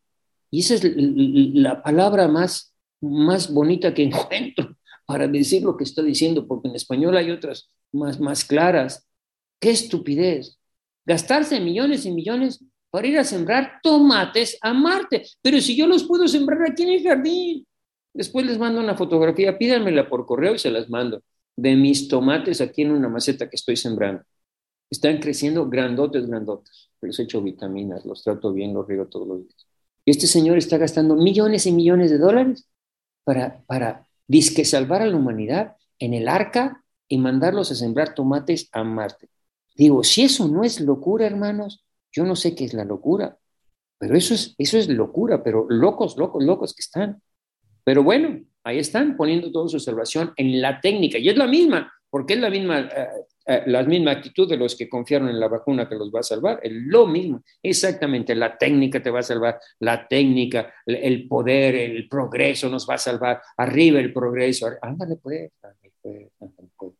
Y 0.54 0.60
esa 0.60 0.74
es 0.74 0.84
la 0.84 1.82
palabra 1.82 2.28
más, 2.28 2.72
más 3.00 3.52
bonita 3.52 3.92
que 3.92 4.04
encuentro 4.04 4.76
para 5.04 5.26
decir 5.26 5.64
lo 5.64 5.76
que 5.76 5.82
está 5.82 6.00
diciendo, 6.00 6.46
porque 6.46 6.68
en 6.68 6.76
español 6.76 7.16
hay 7.16 7.32
otras 7.32 7.72
más, 7.90 8.20
más 8.20 8.44
claras. 8.44 9.04
Qué 9.60 9.70
estupidez. 9.70 10.60
Gastarse 11.04 11.58
millones 11.58 12.06
y 12.06 12.12
millones 12.12 12.64
para 12.90 13.08
ir 13.08 13.18
a 13.18 13.24
sembrar 13.24 13.80
tomates 13.82 14.56
a 14.60 14.72
Marte. 14.72 15.24
Pero 15.42 15.60
si 15.60 15.74
yo 15.74 15.88
los 15.88 16.04
puedo 16.04 16.28
sembrar 16.28 16.62
aquí 16.70 16.84
en 16.84 16.90
el 16.90 17.02
jardín, 17.02 17.66
después 18.12 18.46
les 18.46 18.56
mando 18.56 18.80
una 18.80 18.96
fotografía, 18.96 19.58
pídanmela 19.58 20.08
por 20.08 20.24
correo 20.24 20.54
y 20.54 20.60
se 20.60 20.70
las 20.70 20.88
mando, 20.88 21.20
de 21.56 21.74
mis 21.74 22.06
tomates 22.06 22.60
aquí 22.60 22.82
en 22.82 22.92
una 22.92 23.08
maceta 23.08 23.50
que 23.50 23.56
estoy 23.56 23.76
sembrando. 23.76 24.22
Están 24.88 25.18
creciendo 25.18 25.68
grandotes, 25.68 26.28
grandotes. 26.28 26.92
Les 27.00 27.18
echo 27.18 27.42
vitaminas, 27.42 28.04
los 28.04 28.22
trato 28.22 28.52
bien, 28.52 28.72
los 28.72 28.86
riego 28.86 29.08
todos 29.08 29.26
los 29.26 29.40
días. 29.40 29.73
Y 30.04 30.10
este 30.10 30.26
señor 30.26 30.58
está 30.58 30.76
gastando 30.78 31.16
millones 31.16 31.66
y 31.66 31.72
millones 31.72 32.10
de 32.10 32.18
dólares 32.18 32.68
para, 33.24 33.62
para 33.66 34.06
disque 34.26 34.64
salvar 34.64 35.02
a 35.02 35.06
la 35.06 35.16
humanidad 35.16 35.76
en 35.98 36.14
el 36.14 36.28
arca 36.28 36.84
y 37.08 37.18
mandarlos 37.18 37.70
a 37.70 37.74
sembrar 37.74 38.14
tomates 38.14 38.68
a 38.72 38.84
Marte. 38.84 39.28
Digo, 39.76 40.04
si 40.04 40.22
eso 40.22 40.48
no 40.48 40.62
es 40.64 40.80
locura, 40.80 41.26
hermanos, 41.26 41.84
yo 42.12 42.24
no 42.24 42.36
sé 42.36 42.54
qué 42.54 42.64
es 42.64 42.74
la 42.74 42.84
locura, 42.84 43.38
pero 43.98 44.16
eso 44.16 44.34
es, 44.34 44.54
eso 44.58 44.78
es 44.78 44.88
locura, 44.88 45.42
pero 45.42 45.66
locos, 45.68 46.16
locos, 46.16 46.44
locos 46.44 46.74
que 46.74 46.80
están. 46.80 47.22
Pero 47.84 48.02
bueno, 48.02 48.40
ahí 48.62 48.78
están 48.78 49.16
poniendo 49.16 49.50
toda 49.50 49.68
su 49.68 49.76
observación 49.76 50.32
en 50.36 50.60
la 50.60 50.80
técnica, 50.80 51.18
y 51.18 51.28
es 51.28 51.36
la 51.36 51.46
misma, 51.46 51.92
porque 52.10 52.34
es 52.34 52.40
la 52.40 52.50
misma, 52.50 52.80
eh, 52.80 53.08
eh, 53.46 53.62
la 53.66 53.82
misma 53.82 54.12
actitud 54.12 54.48
de 54.48 54.56
los 54.56 54.74
que 54.74 54.88
confiaron 54.88 55.28
en 55.28 55.38
la 55.38 55.48
vacuna 55.48 55.88
que 55.88 55.94
los 55.94 56.10
va 56.10 56.20
a 56.20 56.22
salvar, 56.22 56.60
es 56.62 56.72
lo 56.72 57.06
mismo, 57.06 57.42
exactamente, 57.62 58.34
la 58.34 58.56
técnica 58.56 59.02
te 59.02 59.10
va 59.10 59.20
a 59.20 59.22
salvar, 59.22 59.58
la 59.80 60.06
técnica, 60.08 60.72
el 60.86 61.28
poder, 61.28 61.74
el 61.74 62.08
progreso 62.08 62.68
nos 62.68 62.88
va 62.88 62.94
a 62.94 62.98
salvar, 62.98 63.40
arriba 63.56 64.00
el 64.00 64.12
progreso, 64.12 64.68
ándale 64.80 65.16
pues, 65.16 65.50
pues, 66.00 66.30
pues. 66.76 66.92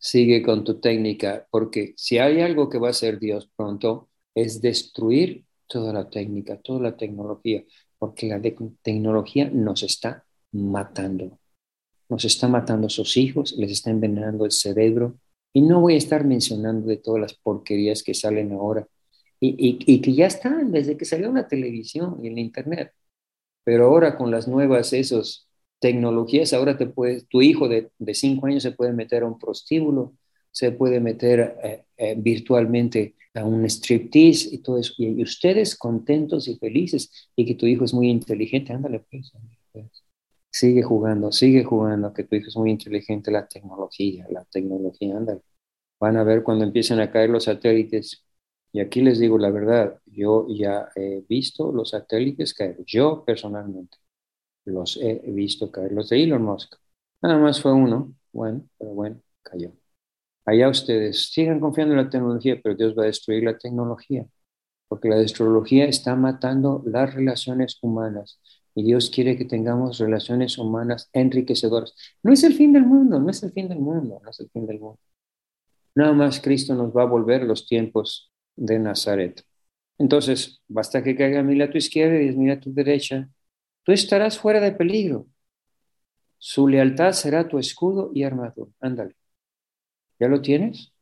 Sigue 0.00 0.42
con 0.42 0.62
tu 0.62 0.80
técnica, 0.80 1.46
porque 1.50 1.92
si 1.96 2.18
hay 2.18 2.40
algo 2.40 2.68
que 2.70 2.78
va 2.78 2.88
a 2.88 2.90
hacer 2.90 3.18
Dios 3.18 3.50
pronto, 3.56 4.08
es 4.34 4.60
destruir 4.60 5.44
toda 5.66 5.92
la 5.92 6.08
técnica, 6.08 6.56
toda 6.58 6.80
la 6.80 6.96
tecnología, 6.96 7.64
porque 7.98 8.28
la 8.28 8.40
tecnología 8.82 9.50
nos 9.52 9.82
está 9.82 10.24
matando. 10.52 11.38
Nos 12.08 12.24
está 12.24 12.48
matando 12.48 12.86
a 12.86 12.90
sus 12.90 13.16
hijos, 13.16 13.52
les 13.58 13.70
está 13.70 13.90
envenenando 13.90 14.44
el 14.44 14.52
cerebro. 14.52 15.18
Y 15.52 15.62
no 15.62 15.80
voy 15.80 15.94
a 15.94 15.98
estar 15.98 16.24
mencionando 16.24 16.88
de 16.88 16.98
todas 16.98 17.20
las 17.20 17.34
porquerías 17.34 18.02
que 18.02 18.14
salen 18.14 18.52
ahora 18.52 18.86
y, 19.40 19.78
y, 19.86 20.00
que 20.00 20.14
ya 20.14 20.26
están 20.26 20.72
desde 20.72 20.96
que 20.96 21.04
salió 21.04 21.32
la 21.32 21.48
televisión 21.48 22.18
y 22.22 22.28
el 22.28 22.38
internet. 22.38 22.92
Pero 23.64 23.86
ahora 23.86 24.16
con 24.16 24.30
las 24.30 24.48
nuevas 24.48 24.92
esos 24.92 25.48
tecnologías, 25.80 26.52
ahora 26.52 26.76
te 26.76 26.86
puedes, 26.86 27.28
tu 27.28 27.42
hijo 27.42 27.68
de, 27.68 27.90
de 27.98 28.14
cinco 28.14 28.46
años 28.46 28.62
se 28.62 28.72
puede 28.72 28.92
meter 28.92 29.22
a 29.22 29.26
un 29.26 29.38
prostíbulo, 29.38 30.14
se 30.50 30.72
puede 30.72 31.00
meter 31.00 31.56
eh, 31.62 31.84
eh, 31.96 32.14
virtualmente 32.18 33.14
a 33.34 33.44
un 33.44 33.64
striptease 33.64 34.54
y 34.54 34.58
todo 34.58 34.78
eso. 34.78 34.94
Y, 34.98 35.22
ustedes 35.22 35.76
contentos 35.76 36.48
y 36.48 36.56
felices 36.56 37.30
y 37.36 37.46
que 37.46 37.54
tu 37.54 37.66
hijo 37.66 37.84
es 37.84 37.94
muy 37.94 38.08
inteligente, 38.08 38.72
ándale 38.72 39.00
pues, 39.10 39.32
pues, 39.72 39.86
Sigue 40.58 40.82
jugando, 40.82 41.30
sigue 41.30 41.62
jugando, 41.64 42.12
que 42.12 42.24
tu 42.24 42.34
hijo 42.36 42.48
es 42.48 42.56
muy 42.56 42.70
inteligente, 42.72 43.30
la 43.30 43.46
tecnología, 43.46 44.26
la 44.30 44.44
tecnología, 44.44 45.16
ándale. 45.16 45.42
Van 46.00 46.16
a 46.16 46.24
ver 46.24 46.42
cuando 46.42 46.64
empiecen 46.64 47.00
a 47.00 47.10
caer 47.12 47.30
los 47.30 47.44
satélites. 47.44 48.24
Y 48.72 48.80
aquí 48.80 49.00
les 49.02 49.20
digo 49.20 49.38
la 49.38 49.50
verdad, 49.50 50.00
yo 50.06 50.46
ya 50.50 50.88
he 50.96 51.24
visto 51.28 51.72
los 51.72 51.90
satélites 51.90 52.54
caer, 52.54 52.78
yo 52.86 53.24
personalmente 53.24 53.98
los 54.66 54.98
he 54.98 55.20
visto 55.32 55.70
caer, 55.72 55.92
los 55.92 56.10
de 56.10 56.24
Elon 56.24 56.42
Musk. 56.42 56.74
Nada 57.22 57.38
más 57.38 57.62
fue 57.62 57.72
uno, 57.72 58.14
bueno, 58.32 58.64
pero 58.78 58.92
bueno, 58.92 59.22
cayó. 59.42 59.72
Allá 60.46 60.68
ustedes 60.70 61.30
sigan 61.32 61.60
confiando 61.60 61.94
en 61.94 62.04
la 62.04 62.10
tecnología, 62.10 62.60
pero 62.62 62.74
Dios 62.76 62.96
va 62.98 63.04
a 63.04 63.06
destruir 63.06 63.44
la 63.44 63.58
tecnología, 63.58 64.26
porque 64.88 65.08
la 65.08 65.24
tecnología 65.24 65.86
está 65.86 66.16
matando 66.16 66.82
las 66.86 67.14
relaciones 67.14 67.78
humanas 67.82 68.40
y 68.78 68.84
Dios 68.84 69.10
quiere 69.10 69.36
que 69.36 69.44
tengamos 69.44 69.98
relaciones 69.98 70.56
humanas 70.56 71.10
enriquecedoras. 71.12 71.96
No 72.22 72.32
es 72.32 72.44
el 72.44 72.54
fin 72.54 72.72
del 72.72 72.86
mundo, 72.86 73.18
no 73.18 73.28
es 73.28 73.42
el 73.42 73.50
fin 73.50 73.68
del 73.68 73.80
mundo, 73.80 74.20
no 74.22 74.30
es 74.30 74.38
el 74.38 74.48
fin 74.50 74.68
del 74.68 74.78
mundo. 74.78 75.00
Nada 75.96 76.12
más 76.12 76.40
Cristo 76.40 76.76
nos 76.76 76.96
va 76.96 77.02
a 77.02 77.06
volver 77.06 77.42
los 77.42 77.66
tiempos 77.66 78.30
de 78.54 78.78
Nazaret. 78.78 79.44
Entonces, 79.98 80.62
basta 80.68 81.02
que 81.02 81.16
caiga 81.16 81.42
mil 81.42 81.60
a 81.60 81.68
tu 81.68 81.76
izquierda 81.76 82.22
y 82.22 82.36
mil 82.36 82.52
a 82.52 82.60
tu 82.60 82.72
derecha, 82.72 83.28
tú 83.82 83.90
estarás 83.90 84.38
fuera 84.38 84.60
de 84.60 84.70
peligro. 84.70 85.26
Su 86.38 86.68
lealtad 86.68 87.14
será 87.14 87.48
tu 87.48 87.58
escudo 87.58 88.12
y 88.14 88.22
armadura. 88.22 88.70
Ándale. 88.78 89.16
¿Ya 90.20 90.28
lo 90.28 90.40
tienes? 90.40 90.92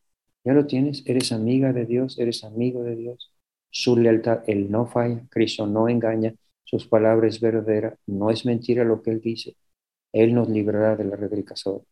¿Ya 0.45 0.55
lo 0.55 0.67
tienes? 0.67 1.03
¿Eres 1.05 1.31
amiga 1.31 1.75
de 1.75 1.85
Dios? 1.85 2.19
¿Eres 2.19 2.43
amigo 2.43 2.83
de 2.85 2.97
Dios? 2.97 3.35
Su 3.69 3.99
lealtad, 3.99 4.45
Él 4.47 4.71
no 4.71 4.87
falla, 4.87 5.27
Cristo 5.29 5.67
no 5.67 5.91
engaña, 5.91 6.35
sus 6.67 6.89
palabras 6.89 7.37
es 7.37 7.41
verdadera, 7.41 7.97
no 8.07 8.29
es 8.31 8.45
mentira 8.45 8.83
lo 8.85 9.01
que 9.01 9.13
Él 9.13 9.21
dice. 9.21 9.57
Él 10.13 10.35
nos 10.35 10.49
librará 10.49 10.97
de 10.97 11.05
la 11.05 11.15
red 11.15 11.31
del 11.31 11.45
cazador. 11.45 11.85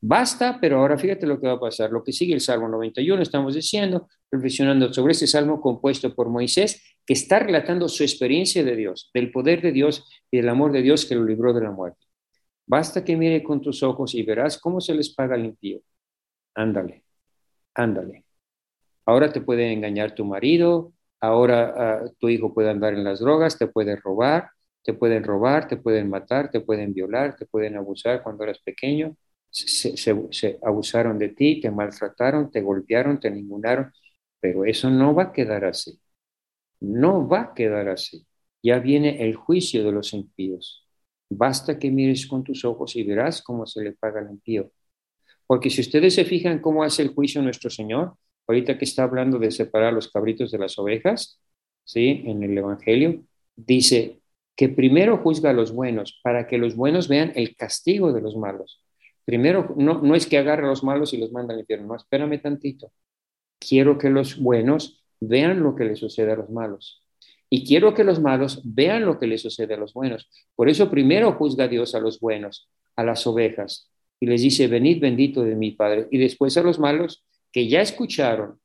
Basta, 0.00 0.58
pero 0.60 0.78
ahora 0.78 0.96
fíjate 0.96 1.26
lo 1.26 1.38
que 1.38 1.46
va 1.46 1.54
a 1.54 1.60
pasar. 1.60 1.90
Lo 1.90 2.02
que 2.02 2.12
sigue 2.12 2.32
el 2.32 2.40
Salmo 2.40 2.68
91, 2.68 3.22
estamos 3.22 3.54
diciendo, 3.54 4.08
reflexionando 4.30 4.92
sobre 4.92 5.12
este 5.12 5.26
salmo 5.26 5.60
compuesto 5.60 6.14
por 6.14 6.30
Moisés, 6.30 6.82
que 7.06 7.12
está 7.12 7.38
relatando 7.38 7.86
su 7.88 8.02
experiencia 8.02 8.64
de 8.64 8.76
Dios, 8.76 9.10
del 9.12 9.30
poder 9.30 9.60
de 9.60 9.72
Dios 9.72 10.08
y 10.30 10.38
del 10.38 10.48
amor 10.48 10.72
de 10.72 10.82
Dios 10.82 11.04
que 11.04 11.14
lo 11.14 11.24
libró 11.24 11.52
de 11.52 11.62
la 11.62 11.70
muerte. 11.70 12.06
Basta 12.66 13.04
que 13.04 13.16
mire 13.16 13.42
con 13.42 13.60
tus 13.60 13.82
ojos 13.82 14.14
y 14.14 14.22
verás 14.22 14.58
cómo 14.58 14.80
se 14.80 14.94
les 14.94 15.14
paga 15.14 15.36
el 15.36 15.44
impío. 15.44 15.80
Ándale, 16.54 17.04
ándale. 17.74 18.24
Ahora 19.06 19.30
te 19.32 19.42
puede 19.42 19.70
engañar 19.70 20.14
tu 20.14 20.24
marido, 20.24 20.94
ahora 21.26 21.74
ah, 21.76 22.10
tu 22.18 22.28
hijo 22.28 22.54
puede 22.54 22.70
andar 22.70 22.94
en 22.94 23.04
las 23.04 23.20
drogas, 23.20 23.58
te 23.58 23.66
puede 23.68 23.96
robar, 23.96 24.50
te 24.82 24.94
pueden 24.94 25.24
robar, 25.24 25.68
te 25.68 25.76
pueden 25.76 26.10
matar, 26.10 26.50
te 26.50 26.60
pueden 26.60 26.94
violar, 26.94 27.36
te 27.36 27.46
pueden 27.46 27.76
abusar 27.76 28.22
cuando 28.22 28.44
eras 28.44 28.58
pequeño 28.60 29.16
se, 29.54 30.58
abusaron 30.62 31.18
de 31.18 31.28
ti, 31.30 31.60
te 31.60 31.70
maltrataron, 31.70 32.50
te 32.50 32.60
golpearon, 32.60 33.20
te 33.20 33.30
ningunaron, 33.30 33.92
pero 34.40 34.64
eso 34.64 34.90
no 34.90 35.14
va 35.14 35.24
a 35.24 35.32
quedar 35.32 35.64
así. 35.64 36.00
No 36.80 37.28
va 37.28 37.42
a 37.42 37.54
quedar 37.54 37.88
así. 37.88 38.26
Ya 38.62 38.78
viene 38.78 39.24
el 39.24 39.36
juicio 39.36 39.84
de 39.84 39.92
los 39.92 40.12
impíos. 40.14 40.86
Basta 41.30 41.78
que 41.78 41.90
mires 41.90 42.26
con 42.26 42.44
tus 42.44 42.64
ojos 42.64 42.96
y 42.96 43.04
verás 43.04 43.42
cómo 43.42 43.66
se 43.66 43.82
le 43.82 43.92
paga 43.92 44.20
al 44.20 44.30
impío. 44.30 44.72
Porque 45.46 45.70
si 45.70 45.82
ustedes 45.82 46.14
se 46.14 46.24
fijan 46.24 46.60
cómo 46.60 46.82
hace 46.84 47.02
el 47.02 47.10
juicio 47.10 47.42
nuestro 47.42 47.70
Señor, 47.70 48.16
ahorita 48.46 48.78
que 48.78 48.84
está 48.84 49.04
hablando 49.04 49.38
de 49.38 49.50
separar 49.50 49.92
los 49.92 50.10
cabritos 50.10 50.50
de 50.50 50.58
las 50.58 50.78
ovejas, 50.78 51.40
¿sí? 51.84 52.22
En 52.26 52.42
el 52.42 52.56
Evangelio, 52.56 53.24
dice 53.56 54.20
que 54.56 54.68
primero 54.68 55.18
juzga 55.18 55.50
a 55.50 55.54
los 55.54 55.72
buenos 55.72 56.20
para 56.22 56.46
que 56.46 56.58
los 56.58 56.76
buenos 56.76 57.08
vean 57.08 57.32
el 57.34 57.56
castigo 57.56 58.12
de 58.12 58.20
los 58.20 58.36
malos. 58.36 58.82
Primero, 59.24 59.74
no, 59.76 60.00
no 60.02 60.14
es 60.14 60.26
que 60.26 60.38
agarre 60.38 60.64
a 60.64 60.68
los 60.68 60.84
malos 60.84 61.12
y 61.14 61.16
los 61.16 61.32
manda 61.32 61.54
al 61.54 61.60
infierno, 61.60 61.88
no, 61.88 61.96
espérame 61.96 62.40
tantito. 62.40 62.92
Quiero 63.58 63.96
que 63.98 64.10
los 64.10 64.38
buenos 64.38 65.04
vean 65.20 65.62
lo 65.62 65.74
que 65.74 65.84
les 65.84 65.98
sucede 65.98 66.32
a 66.32 66.36
los 66.36 66.50
malos. 66.50 67.02
Y 67.48 67.66
quiero 67.66 67.94
que 67.94 68.04
los 68.04 68.20
malos 68.20 68.60
vean 68.64 69.04
lo 69.04 69.18
que 69.18 69.26
les 69.26 69.42
sucede 69.42 69.74
a 69.74 69.76
los 69.76 69.94
buenos. 69.94 70.28
Por 70.54 70.68
eso 70.68 70.90
primero 70.90 71.32
juzga 71.32 71.68
Dios 71.68 71.94
a 71.94 72.00
los 72.00 72.20
buenos, 72.20 72.68
a 72.96 73.04
las 73.04 73.26
ovejas, 73.26 73.90
y 74.20 74.26
les 74.26 74.42
dice, 74.42 74.68
venid 74.68 75.00
bendito 75.00 75.42
de 75.42 75.54
mi 75.54 75.70
Padre. 75.72 76.08
Y 76.10 76.18
después 76.18 76.56
a 76.56 76.62
los 76.62 76.78
malos 76.78 77.24
que 77.54 77.68
ya 77.68 77.80
escucharon 77.80 78.60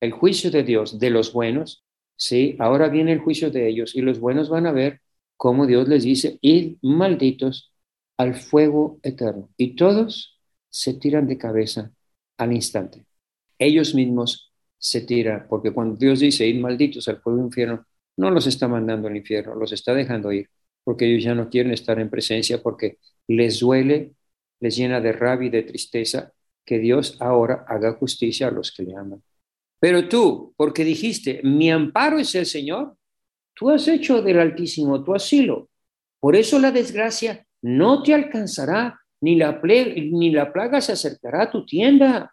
el 0.00 0.10
juicio 0.12 0.50
de 0.50 0.62
Dios 0.62 0.98
de 0.98 1.10
los 1.10 1.34
buenos, 1.34 1.84
sí, 2.16 2.56
ahora 2.58 2.88
viene 2.88 3.12
el 3.12 3.20
juicio 3.20 3.50
de 3.50 3.68
ellos 3.68 3.94
y 3.94 4.00
los 4.00 4.18
buenos 4.18 4.48
van 4.48 4.66
a 4.66 4.72
ver 4.72 5.02
cómo 5.36 5.66
Dios 5.66 5.86
les 5.86 6.04
dice, 6.04 6.38
id 6.40 6.78
malditos 6.80 7.74
al 8.16 8.34
fuego 8.34 8.98
eterno. 9.02 9.50
Y 9.58 9.76
todos 9.76 10.40
se 10.70 10.94
tiran 10.94 11.26
de 11.26 11.36
cabeza 11.36 11.92
al 12.38 12.54
instante. 12.54 13.04
Ellos 13.58 13.94
mismos 13.94 14.54
se 14.78 15.02
tiran, 15.02 15.46
porque 15.46 15.70
cuando 15.70 15.96
Dios 15.96 16.20
dice 16.20 16.46
ir 16.46 16.58
malditos 16.58 17.06
al 17.08 17.20
fuego 17.20 17.40
infierno, 17.44 17.84
no 18.16 18.30
los 18.30 18.46
está 18.46 18.68
mandando 18.68 19.08
al 19.08 19.16
infierno, 19.18 19.54
los 19.54 19.72
está 19.72 19.92
dejando 19.92 20.32
ir, 20.32 20.48
porque 20.82 21.04
ellos 21.06 21.24
ya 21.24 21.34
no 21.34 21.50
quieren 21.50 21.72
estar 21.72 22.00
en 22.00 22.08
presencia, 22.08 22.62
porque 22.62 22.96
les 23.28 23.60
duele, 23.60 24.14
les 24.60 24.76
llena 24.78 25.02
de 25.02 25.12
rabia 25.12 25.48
y 25.48 25.50
de 25.50 25.62
tristeza 25.62 26.32
que 26.66 26.78
Dios 26.80 27.16
ahora 27.20 27.64
haga 27.68 27.94
justicia 27.94 28.48
a 28.48 28.50
los 28.50 28.72
que 28.72 28.82
le 28.82 28.96
aman. 28.96 29.22
Pero 29.78 30.08
tú, 30.08 30.52
porque 30.56 30.84
dijiste, 30.84 31.40
mi 31.44 31.70
amparo 31.70 32.18
es 32.18 32.34
el 32.34 32.44
Señor, 32.44 32.96
tú 33.54 33.70
has 33.70 33.86
hecho 33.88 34.20
del 34.20 34.40
Altísimo 34.40 35.02
tu 35.02 35.14
asilo. 35.14 35.70
Por 36.18 36.34
eso 36.34 36.58
la 36.58 36.72
desgracia 36.72 37.46
no 37.62 38.02
te 38.02 38.12
alcanzará, 38.12 39.00
ni 39.20 39.36
la, 39.36 39.60
plaga 39.60 40.80
se 40.80 40.92
acercará 40.92 41.42
a 41.42 41.50
tu 41.50 41.64
tienda. 41.64 42.32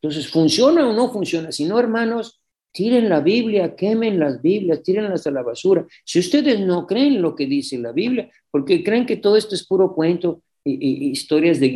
Entonces, 0.00 0.30
¿funciona 0.30 0.88
o 0.88 0.92
no 0.92 1.12
funciona? 1.12 1.52
Si 1.52 1.64
no, 1.64 1.78
hermanos, 1.78 2.40
tiren 2.72 3.08
la 3.08 3.20
Biblia, 3.20 3.74
quemen 3.74 4.18
las 4.18 4.40
Biblias, 4.42 4.82
tírenlas 4.82 5.26
a 5.26 5.30
la 5.30 5.42
basura. 5.42 5.86
Si 6.04 6.18
ustedes 6.18 6.60
no 6.60 6.86
creen 6.86 7.22
lo 7.22 7.34
que 7.34 7.46
dice 7.46 7.78
la 7.78 7.92
Biblia, 7.92 8.30
porque 8.50 8.82
creen 8.84 9.06
que 9.06 9.16
todo 9.16 9.36
esto 9.36 9.54
es 9.54 9.66
puro 9.66 9.94
cuento, 9.94 10.42
historias 10.66 11.60
de 11.60 11.70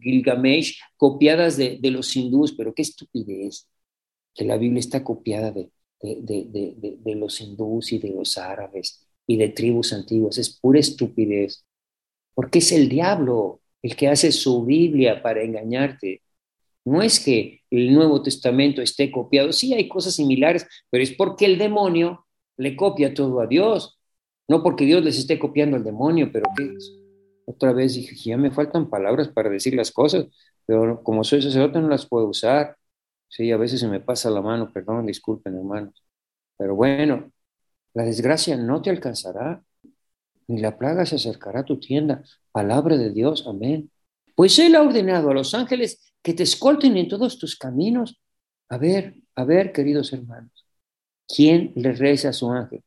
Gilgamesh 0.00 0.78
copiadas 0.96 1.56
de, 1.56 1.78
los 1.90 2.14
hindús, 2.16 2.52
pero 2.52 2.72
qué 2.74 2.82
estupidez, 2.82 3.68
que 4.34 4.44
la 4.44 4.56
Biblia 4.56 4.80
está 4.80 5.02
copiada 5.02 5.52
de, 5.52 5.70
los 7.16 7.40
hindús 7.40 7.92
y 7.92 7.98
de 7.98 8.10
los 8.10 8.38
árabes 8.38 9.06
y 9.26 9.36
de 9.36 9.48
tribus 9.48 9.92
antiguas, 9.92 10.38
es 10.38 10.50
pura 10.58 10.80
estupidez. 10.80 11.64
Porque 12.34 12.60
es 12.60 12.72
el 12.72 12.88
diablo 12.88 13.60
el 13.82 13.96
que 13.96 14.08
hace 14.08 14.32
su 14.32 14.64
Biblia 14.64 15.22
para 15.22 15.42
engañarte. 15.42 16.22
No 16.84 17.02
es 17.02 17.20
que 17.20 17.60
el 17.70 17.92
Nuevo 17.92 18.22
Testamento 18.22 18.80
esté 18.80 19.10
copiado, 19.10 19.52
sí 19.52 19.74
hay 19.74 19.88
cosas 19.88 20.14
similares, 20.14 20.66
pero 20.90 21.02
es 21.02 21.12
porque 21.12 21.44
el 21.44 21.58
demonio 21.58 22.24
le 22.56 22.76
copia 22.76 23.12
todo 23.12 23.40
a 23.40 23.46
Dios, 23.46 23.98
no 24.48 24.62
porque 24.62 24.84
Dios 24.84 25.04
les 25.04 25.18
esté 25.18 25.38
copiando 25.38 25.76
al 25.76 25.84
demonio, 25.84 26.30
pero 26.32 26.46
¿qué 26.56 26.64
es? 26.64 26.97
Otra 27.48 27.72
vez 27.72 27.94
dije, 27.94 28.14
ya 28.14 28.36
me 28.36 28.50
faltan 28.50 28.90
palabras 28.90 29.28
para 29.28 29.48
decir 29.48 29.74
las 29.74 29.90
cosas, 29.90 30.26
pero 30.66 31.02
como 31.02 31.24
soy 31.24 31.40
sacerdote 31.40 31.80
no 31.80 31.88
las 31.88 32.06
puedo 32.06 32.26
usar. 32.28 32.76
Sí, 33.28 33.50
a 33.52 33.56
veces 33.56 33.80
se 33.80 33.88
me 33.88 34.00
pasa 34.00 34.30
la 34.30 34.42
mano, 34.42 34.70
perdón, 34.72 35.06
disculpen 35.06 35.56
hermanos. 35.56 36.04
Pero 36.58 36.74
bueno, 36.74 37.32
la 37.94 38.04
desgracia 38.04 38.56
no 38.58 38.82
te 38.82 38.90
alcanzará, 38.90 39.62
ni 40.46 40.60
la 40.60 40.76
plaga 40.78 41.06
se 41.06 41.16
acercará 41.16 41.60
a 41.60 41.64
tu 41.64 41.80
tienda. 41.80 42.22
Palabra 42.52 42.98
de 42.98 43.12
Dios, 43.12 43.46
amén. 43.46 43.90
Pues 44.36 44.58
Él 44.58 44.74
ha 44.76 44.82
ordenado 44.82 45.30
a 45.30 45.34
los 45.34 45.54
ángeles 45.54 46.12
que 46.22 46.34
te 46.34 46.42
escolten 46.42 46.98
en 46.98 47.08
todos 47.08 47.38
tus 47.38 47.56
caminos. 47.56 48.20
A 48.68 48.76
ver, 48.76 49.14
a 49.36 49.44
ver, 49.44 49.72
queridos 49.72 50.12
hermanos, 50.12 50.66
¿quién 51.26 51.72
le 51.76 51.92
reza 51.92 52.30
a 52.30 52.32
su 52.34 52.50
ángel? 52.50 52.84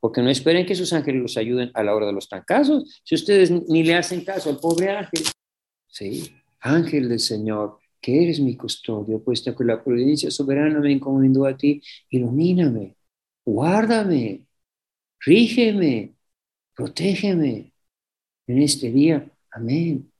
Porque 0.00 0.22
no 0.22 0.30
esperen 0.30 0.66
que 0.66 0.74
sus 0.74 0.92
ángeles 0.92 1.22
los 1.22 1.36
ayuden 1.36 1.70
a 1.74 1.82
la 1.82 1.94
hora 1.94 2.06
de 2.06 2.12
los 2.12 2.28
trancazos. 2.28 3.00
Si 3.04 3.14
ustedes 3.14 3.50
ni 3.50 3.84
le 3.84 3.94
hacen 3.94 4.24
caso 4.24 4.50
al 4.50 4.58
pobre 4.58 4.90
ángel. 4.90 5.22
Sí, 5.86 6.34
ángel 6.60 7.08
del 7.08 7.20
Señor, 7.20 7.78
que 8.00 8.22
eres 8.22 8.40
mi 8.40 8.56
custodio, 8.56 9.22
puesto 9.22 9.54
que 9.54 9.64
la 9.64 9.82
providencia 9.82 10.30
soberana 10.30 10.80
me 10.80 10.92
encomendó 10.92 11.44
a 11.46 11.56
ti, 11.56 11.82
ilumíname, 12.08 12.96
guárdame, 13.44 14.46
rígeme, 15.20 16.14
protégeme 16.74 17.72
en 18.46 18.62
este 18.62 18.90
día. 18.90 19.30
Amén. 19.50 20.10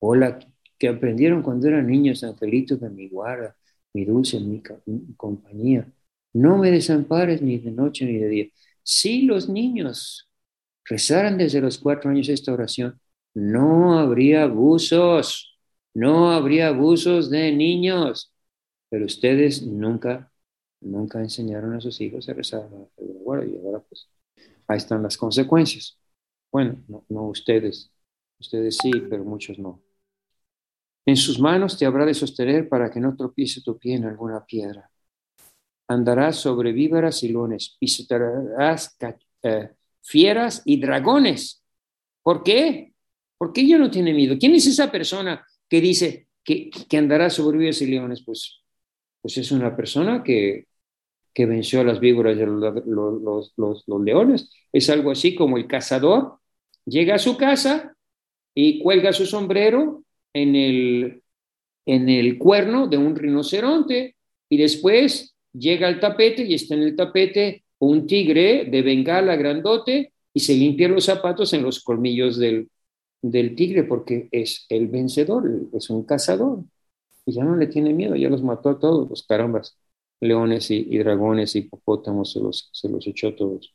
Hola, 0.00 0.38
que 0.78 0.88
aprendieron 0.88 1.42
cuando 1.42 1.68
eran 1.68 1.86
niños, 1.86 2.24
angelito 2.24 2.76
de 2.76 2.90
mi 2.90 3.08
guarda, 3.08 3.56
mi 3.94 4.04
dulce, 4.04 4.40
mi, 4.40 4.62
mi 4.86 5.14
compañía. 5.14 5.86
No 6.32 6.58
me 6.58 6.70
desampares 6.70 7.42
ni 7.42 7.58
de 7.58 7.70
noche 7.70 8.04
ni 8.04 8.18
de 8.18 8.28
día. 8.28 8.46
Si 8.82 9.22
los 9.22 9.48
niños 9.48 10.28
rezaran 10.84 11.38
desde 11.38 11.60
los 11.60 11.78
cuatro 11.78 12.10
años 12.10 12.28
esta 12.28 12.52
oración, 12.52 13.00
no 13.34 13.98
habría 13.98 14.44
abusos, 14.44 15.58
no 15.94 16.32
habría 16.32 16.68
abusos 16.68 17.30
de 17.30 17.52
niños. 17.52 18.32
Pero 18.88 19.06
ustedes 19.06 19.62
nunca, 19.62 20.32
nunca 20.80 21.20
enseñaron 21.20 21.74
a 21.74 21.80
sus 21.80 22.00
hijos 22.00 22.28
a 22.28 22.34
rezar 22.34 22.62
a 22.62 23.44
y 23.44 23.56
ahora 23.58 23.80
pues 23.88 24.08
ahí 24.68 24.78
están 24.78 25.02
las 25.02 25.16
consecuencias. 25.16 25.98
Bueno, 26.52 26.82
no, 26.88 27.04
no 27.08 27.28
ustedes, 27.28 27.92
ustedes 28.40 28.76
sí, 28.82 28.90
pero 29.08 29.24
muchos 29.24 29.58
no. 29.58 29.80
En 31.06 31.16
sus 31.16 31.38
manos 31.38 31.78
te 31.78 31.86
habrá 31.86 32.06
de 32.06 32.14
sostener 32.14 32.68
para 32.68 32.90
que 32.90 33.00
no 33.00 33.16
tropiece 33.16 33.60
tu 33.62 33.78
pie 33.78 33.96
en 33.96 34.04
alguna 34.06 34.44
piedra 34.44 34.90
andarás 35.90 36.36
sobre 36.36 36.70
víveras 36.70 37.24
y 37.24 37.30
lones, 37.30 37.76
pisotearás 37.80 38.96
eh, 39.42 39.70
fieras 40.00 40.62
y 40.64 40.80
dragones. 40.80 41.64
¿Por 42.22 42.44
qué? 42.44 42.92
Porque 43.36 43.62
ella 43.62 43.76
no 43.76 43.90
tiene 43.90 44.14
miedo. 44.14 44.36
¿Quién 44.38 44.54
es 44.54 44.68
esa 44.68 44.92
persona 44.92 45.44
que 45.68 45.80
dice 45.80 46.28
que, 46.44 46.70
que 46.70 46.96
andará 46.96 47.28
sobre 47.28 47.58
víveras 47.58 47.82
y 47.82 47.86
leones? 47.86 48.22
Pues, 48.22 48.62
pues 49.20 49.36
es 49.38 49.50
una 49.50 49.74
persona 49.74 50.22
que, 50.22 50.68
que 51.34 51.46
venció 51.46 51.80
a 51.80 51.84
las 51.84 51.98
víboras 51.98 52.38
y 52.38 52.42
a 52.42 52.46
los, 52.46 53.52
los, 53.56 53.84
los, 53.84 54.04
leones. 54.04 54.48
Es 54.72 54.90
algo 54.90 55.10
así 55.10 55.34
como 55.34 55.56
el 55.56 55.66
cazador 55.66 56.38
llega 56.86 57.16
a 57.16 57.18
su 57.18 57.36
casa 57.36 57.96
y 58.54 58.80
cuelga 58.80 59.12
su 59.12 59.26
sombrero 59.26 60.04
en 60.34 60.54
el, 60.54 61.22
en 61.84 62.08
el 62.08 62.38
cuerno 62.38 62.86
de 62.86 62.96
un 62.96 63.16
rinoceronte 63.16 64.14
y 64.48 64.56
después 64.56 65.34
llega 65.52 65.88
al 65.88 66.00
tapete 66.00 66.44
y 66.44 66.54
está 66.54 66.74
en 66.74 66.82
el 66.82 66.96
tapete 66.96 67.64
un 67.78 68.06
tigre 68.06 68.66
de 68.66 68.82
bengala 68.82 69.36
grandote 69.36 70.12
y 70.32 70.40
se 70.40 70.54
limpia 70.54 70.88
los 70.88 71.04
zapatos 71.04 71.52
en 71.52 71.62
los 71.62 71.82
colmillos 71.82 72.38
del, 72.38 72.70
del 73.22 73.54
tigre 73.54 73.84
porque 73.84 74.28
es 74.30 74.66
el 74.68 74.88
vencedor, 74.88 75.68
es 75.72 75.90
un 75.90 76.04
cazador. 76.04 76.64
Y 77.26 77.32
ya 77.32 77.44
no 77.44 77.56
le 77.56 77.66
tiene 77.66 77.92
miedo, 77.92 78.16
ya 78.16 78.28
los 78.28 78.42
mató 78.42 78.70
a 78.70 78.78
todos, 78.78 79.08
los 79.08 79.26
carambas, 79.26 79.76
leones 80.20 80.70
y, 80.70 80.96
dragones 80.98 81.54
y 81.56 81.60
hipopótamos, 81.60 82.32
se 82.32 82.40
los, 82.40 82.70
se 82.72 82.88
los 82.88 83.06
echó 83.06 83.34
todos. 83.34 83.74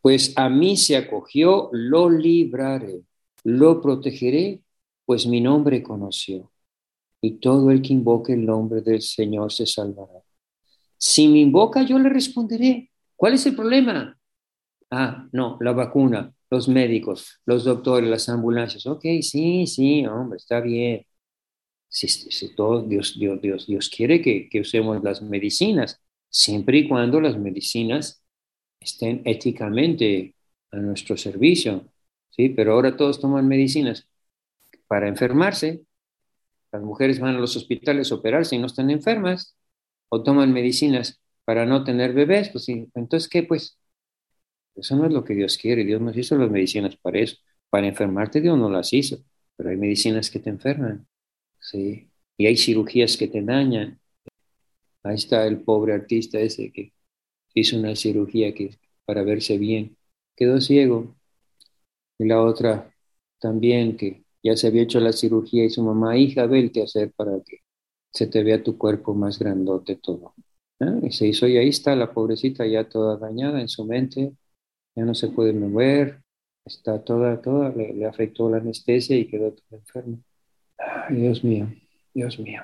Pues 0.00 0.32
a 0.36 0.48
mí 0.48 0.76
se 0.76 0.96
acogió, 0.96 1.68
lo 1.72 2.10
libraré, 2.10 3.02
lo 3.44 3.80
protegeré, 3.80 4.62
pues 5.04 5.26
mi 5.26 5.40
nombre 5.40 5.82
conoció 5.82 6.51
y 7.22 7.38
todo 7.38 7.70
el 7.70 7.80
que 7.80 7.94
invoque 7.94 8.34
el 8.34 8.44
nombre 8.44 8.82
del 8.82 9.00
Señor 9.00 9.52
se 9.52 9.64
salvará. 9.64 10.20
Si 10.98 11.28
me 11.28 11.38
invoca, 11.38 11.82
yo 11.82 11.98
le 11.98 12.08
responderé. 12.08 12.90
¿Cuál 13.16 13.34
es 13.34 13.46
el 13.46 13.54
problema? 13.54 14.18
Ah, 14.90 15.28
no, 15.32 15.56
la 15.60 15.72
vacuna, 15.72 16.34
los 16.50 16.68
médicos, 16.68 17.40
los 17.46 17.64
doctores, 17.64 18.10
las 18.10 18.28
ambulancias. 18.28 18.86
Ok, 18.86 19.04
sí, 19.22 19.66
sí, 19.66 20.04
hombre, 20.04 20.36
está 20.36 20.60
bien. 20.60 21.06
Si, 21.88 22.54
todo, 22.54 22.82
Dios, 22.82 23.18
Dios, 23.18 23.40
Dios, 23.40 23.66
Dios 23.66 23.88
quiere 23.88 24.20
que, 24.20 24.48
que 24.48 24.60
usemos 24.60 25.02
las 25.02 25.22
medicinas, 25.22 26.00
siempre 26.28 26.78
y 26.78 26.88
cuando 26.88 27.20
las 27.20 27.38
medicinas 27.38 28.24
estén 28.80 29.22
éticamente 29.24 30.34
a 30.72 30.78
nuestro 30.78 31.16
servicio. 31.16 31.86
Sí, 32.30 32.48
pero 32.48 32.72
ahora 32.72 32.96
todos 32.96 33.20
toman 33.20 33.46
medicinas 33.46 34.08
para 34.88 35.08
enfermarse, 35.08 35.82
las 36.72 36.82
mujeres 36.82 37.20
van 37.20 37.36
a 37.36 37.38
los 37.38 37.56
hospitales 37.56 38.10
a 38.12 38.16
operarse 38.16 38.56
y 38.56 38.58
no 38.58 38.66
están 38.66 38.90
enfermas, 38.90 39.56
o 40.08 40.22
toman 40.22 40.52
medicinas 40.52 41.20
para 41.44 41.66
no 41.66 41.84
tener 41.84 42.12
bebés, 42.14 42.50
pues. 42.50 42.68
Entonces, 42.68 43.28
¿qué? 43.28 43.42
Pues 43.42 43.78
eso 44.74 44.96
no 44.96 45.06
es 45.06 45.12
lo 45.12 45.24
que 45.24 45.34
Dios 45.34 45.58
quiere. 45.58 45.84
Dios 45.84 46.00
nos 46.00 46.16
hizo 46.16 46.36
las 46.36 46.50
medicinas 46.50 46.96
para 46.96 47.18
eso. 47.20 47.36
Para 47.70 47.86
enfermarte 47.86 48.40
Dios 48.40 48.58
no 48.58 48.70
las 48.70 48.92
hizo, 48.92 49.24
pero 49.56 49.70
hay 49.70 49.76
medicinas 49.76 50.30
que 50.30 50.38
te 50.40 50.50
enferman, 50.50 51.06
¿sí? 51.60 52.10
Y 52.36 52.46
hay 52.46 52.56
cirugías 52.56 53.16
que 53.16 53.28
te 53.28 53.42
dañan. 53.42 54.00
Ahí 55.02 55.14
está 55.16 55.46
el 55.46 55.62
pobre 55.62 55.94
artista 55.94 56.38
ese 56.40 56.72
que 56.72 56.92
hizo 57.54 57.76
una 57.78 57.96
cirugía 57.96 58.54
que, 58.54 58.78
para 59.04 59.22
verse 59.22 59.58
bien. 59.58 59.96
Quedó 60.36 60.60
ciego. 60.60 61.16
Y 62.18 62.24
la 62.26 62.42
otra 62.42 62.92
también 63.40 63.96
que 63.96 64.21
ya 64.42 64.56
se 64.56 64.66
había 64.68 64.82
hecho 64.82 65.00
la 65.00 65.12
cirugía 65.12 65.64
y 65.64 65.70
su 65.70 65.82
mamá, 65.82 66.16
hija, 66.16 66.46
ve 66.46 66.60
el 66.60 66.72
que 66.72 66.82
hacer 66.82 67.12
para 67.12 67.40
que 67.44 67.58
se 68.10 68.26
te 68.26 68.42
vea 68.42 68.62
tu 68.62 68.76
cuerpo 68.78 69.14
más 69.14 69.38
grandote 69.38 69.96
todo. 69.96 70.34
Y 71.02 71.12
se 71.12 71.28
hizo 71.28 71.46
y 71.46 71.56
ahí 71.58 71.68
está 71.68 71.94
la 71.94 72.12
pobrecita 72.12 72.66
ya 72.66 72.88
toda 72.88 73.16
dañada 73.16 73.60
en 73.60 73.68
su 73.68 73.84
mente, 73.84 74.32
ya 74.96 75.04
no 75.04 75.14
se 75.14 75.28
puede 75.28 75.52
mover, 75.52 76.22
está 76.64 77.02
toda, 77.02 77.40
toda, 77.40 77.70
le, 77.70 78.04
afectó 78.04 78.50
la 78.50 78.58
anestesia 78.58 79.16
y 79.16 79.26
quedó 79.26 79.52
toda 79.52 79.80
enferma. 79.80 80.18
Dios 81.10 81.44
mío, 81.44 81.72
Dios 82.12 82.38
mío. 82.38 82.62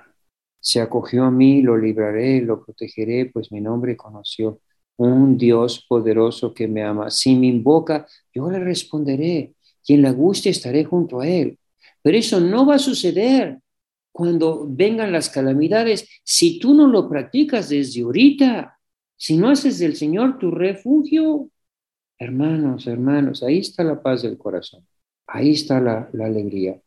Se 0.60 0.80
acogió 0.80 1.24
a 1.24 1.30
mí, 1.30 1.62
lo 1.62 1.76
libraré, 1.76 2.40
lo 2.40 2.64
protegeré, 2.64 3.26
pues 3.26 3.52
mi 3.52 3.60
nombre 3.60 3.96
conoció. 3.96 4.60
Un 4.96 5.38
Dios 5.38 5.86
poderoso 5.88 6.52
que 6.52 6.66
me 6.66 6.82
ama. 6.82 7.10
Si 7.10 7.36
me 7.36 7.46
invoca, 7.46 8.06
yo 8.34 8.50
le 8.50 8.58
responderé 8.58 9.54
y 9.86 9.94
en 9.94 10.02
la 10.02 10.10
angustia 10.10 10.50
estaré 10.50 10.84
junto 10.84 11.20
a 11.20 11.28
él. 11.28 11.58
Pero 12.08 12.20
eso 12.20 12.40
no 12.40 12.64
va 12.64 12.76
a 12.76 12.78
suceder 12.78 13.58
cuando 14.10 14.66
vengan 14.66 15.12
las 15.12 15.28
calamidades 15.28 16.08
si 16.24 16.58
tú 16.58 16.72
no 16.72 16.86
lo 16.86 17.06
practicas 17.06 17.68
desde 17.68 18.00
ahorita, 18.00 18.78
si 19.14 19.36
no 19.36 19.50
haces 19.50 19.78
del 19.78 19.94
Señor 19.94 20.38
tu 20.38 20.50
refugio. 20.50 21.50
Hermanos, 22.18 22.86
hermanos, 22.86 23.42
ahí 23.42 23.58
está 23.58 23.84
la 23.84 24.00
paz 24.00 24.22
del 24.22 24.38
corazón, 24.38 24.86
ahí 25.26 25.50
está 25.50 25.82
la, 25.82 26.08
alegría. 26.24 26.80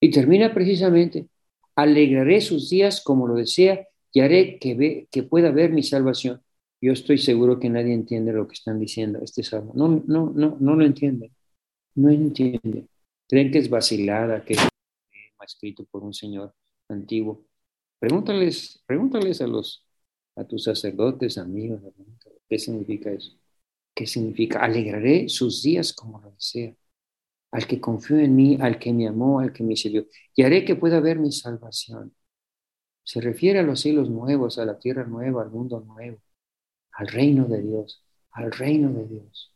Y 0.00 0.10
termina 0.10 0.52
precisamente, 0.52 1.28
alegraré 1.76 2.40
sus 2.40 2.68
días 2.68 3.00
como 3.00 3.28
lo 3.28 3.36
desea 3.36 3.86
y 4.10 4.22
haré 4.22 4.58
que, 4.58 4.74
ve, 4.74 5.08
que 5.08 5.22
pueda 5.22 5.52
ver 5.52 5.70
mi 5.70 5.84
salvación. 5.84 6.42
Yo 6.80 6.90
estoy 6.90 7.18
seguro 7.18 7.60
que 7.60 7.70
nadie 7.70 7.94
entiende 7.94 8.32
lo 8.32 8.48
que 8.48 8.54
están 8.54 8.80
diciendo 8.80 9.20
este 9.22 9.44
salmo. 9.44 9.70
No, 9.76 10.02
no, 10.08 10.32
no, 10.34 10.56
no 10.58 10.74
lo 10.74 10.84
entienden. 10.84 11.30
No 11.94 12.10
entienden 12.10 12.88
creen 13.34 13.50
que 13.50 13.58
es 13.58 13.68
vacilada, 13.68 14.44
que 14.44 14.52
es 14.52 14.60
escrito 15.44 15.84
por 15.86 16.04
un 16.04 16.14
señor 16.14 16.54
antiguo. 16.88 17.44
Pregúntales, 17.98 18.80
pregúntales 18.86 19.40
a 19.40 19.48
los 19.48 19.84
a 20.36 20.44
tus 20.44 20.62
sacerdotes, 20.62 21.36
amigos, 21.36 21.80
¿qué 22.48 22.60
significa 22.60 23.10
eso? 23.10 23.32
¿Qué 23.92 24.06
significa? 24.06 24.60
Alegraré 24.60 25.28
sus 25.28 25.64
días 25.64 25.92
como 25.92 26.20
lo 26.20 26.30
desea. 26.30 26.76
Al 27.50 27.66
que 27.66 27.80
confió 27.80 28.18
en 28.18 28.36
mí, 28.36 28.56
al 28.60 28.78
que 28.78 28.92
me 28.92 29.08
amó, 29.08 29.40
al 29.40 29.52
que 29.52 29.64
me 29.64 29.76
sirvió, 29.76 30.06
y 30.36 30.42
haré 30.42 30.64
que 30.64 30.76
pueda 30.76 31.00
ver 31.00 31.18
mi 31.18 31.32
salvación. 31.32 32.14
Se 33.02 33.20
refiere 33.20 33.58
a 33.58 33.62
los 33.64 33.80
cielos 33.80 34.10
nuevos, 34.10 34.58
a 34.58 34.64
la 34.64 34.78
tierra 34.78 35.04
nueva, 35.04 35.42
al 35.42 35.50
mundo 35.50 35.80
nuevo, 35.80 36.18
al 36.92 37.08
reino 37.08 37.46
de 37.46 37.62
Dios, 37.62 38.04
al 38.30 38.52
reino 38.52 38.92
de 38.92 39.08
Dios. 39.08 39.52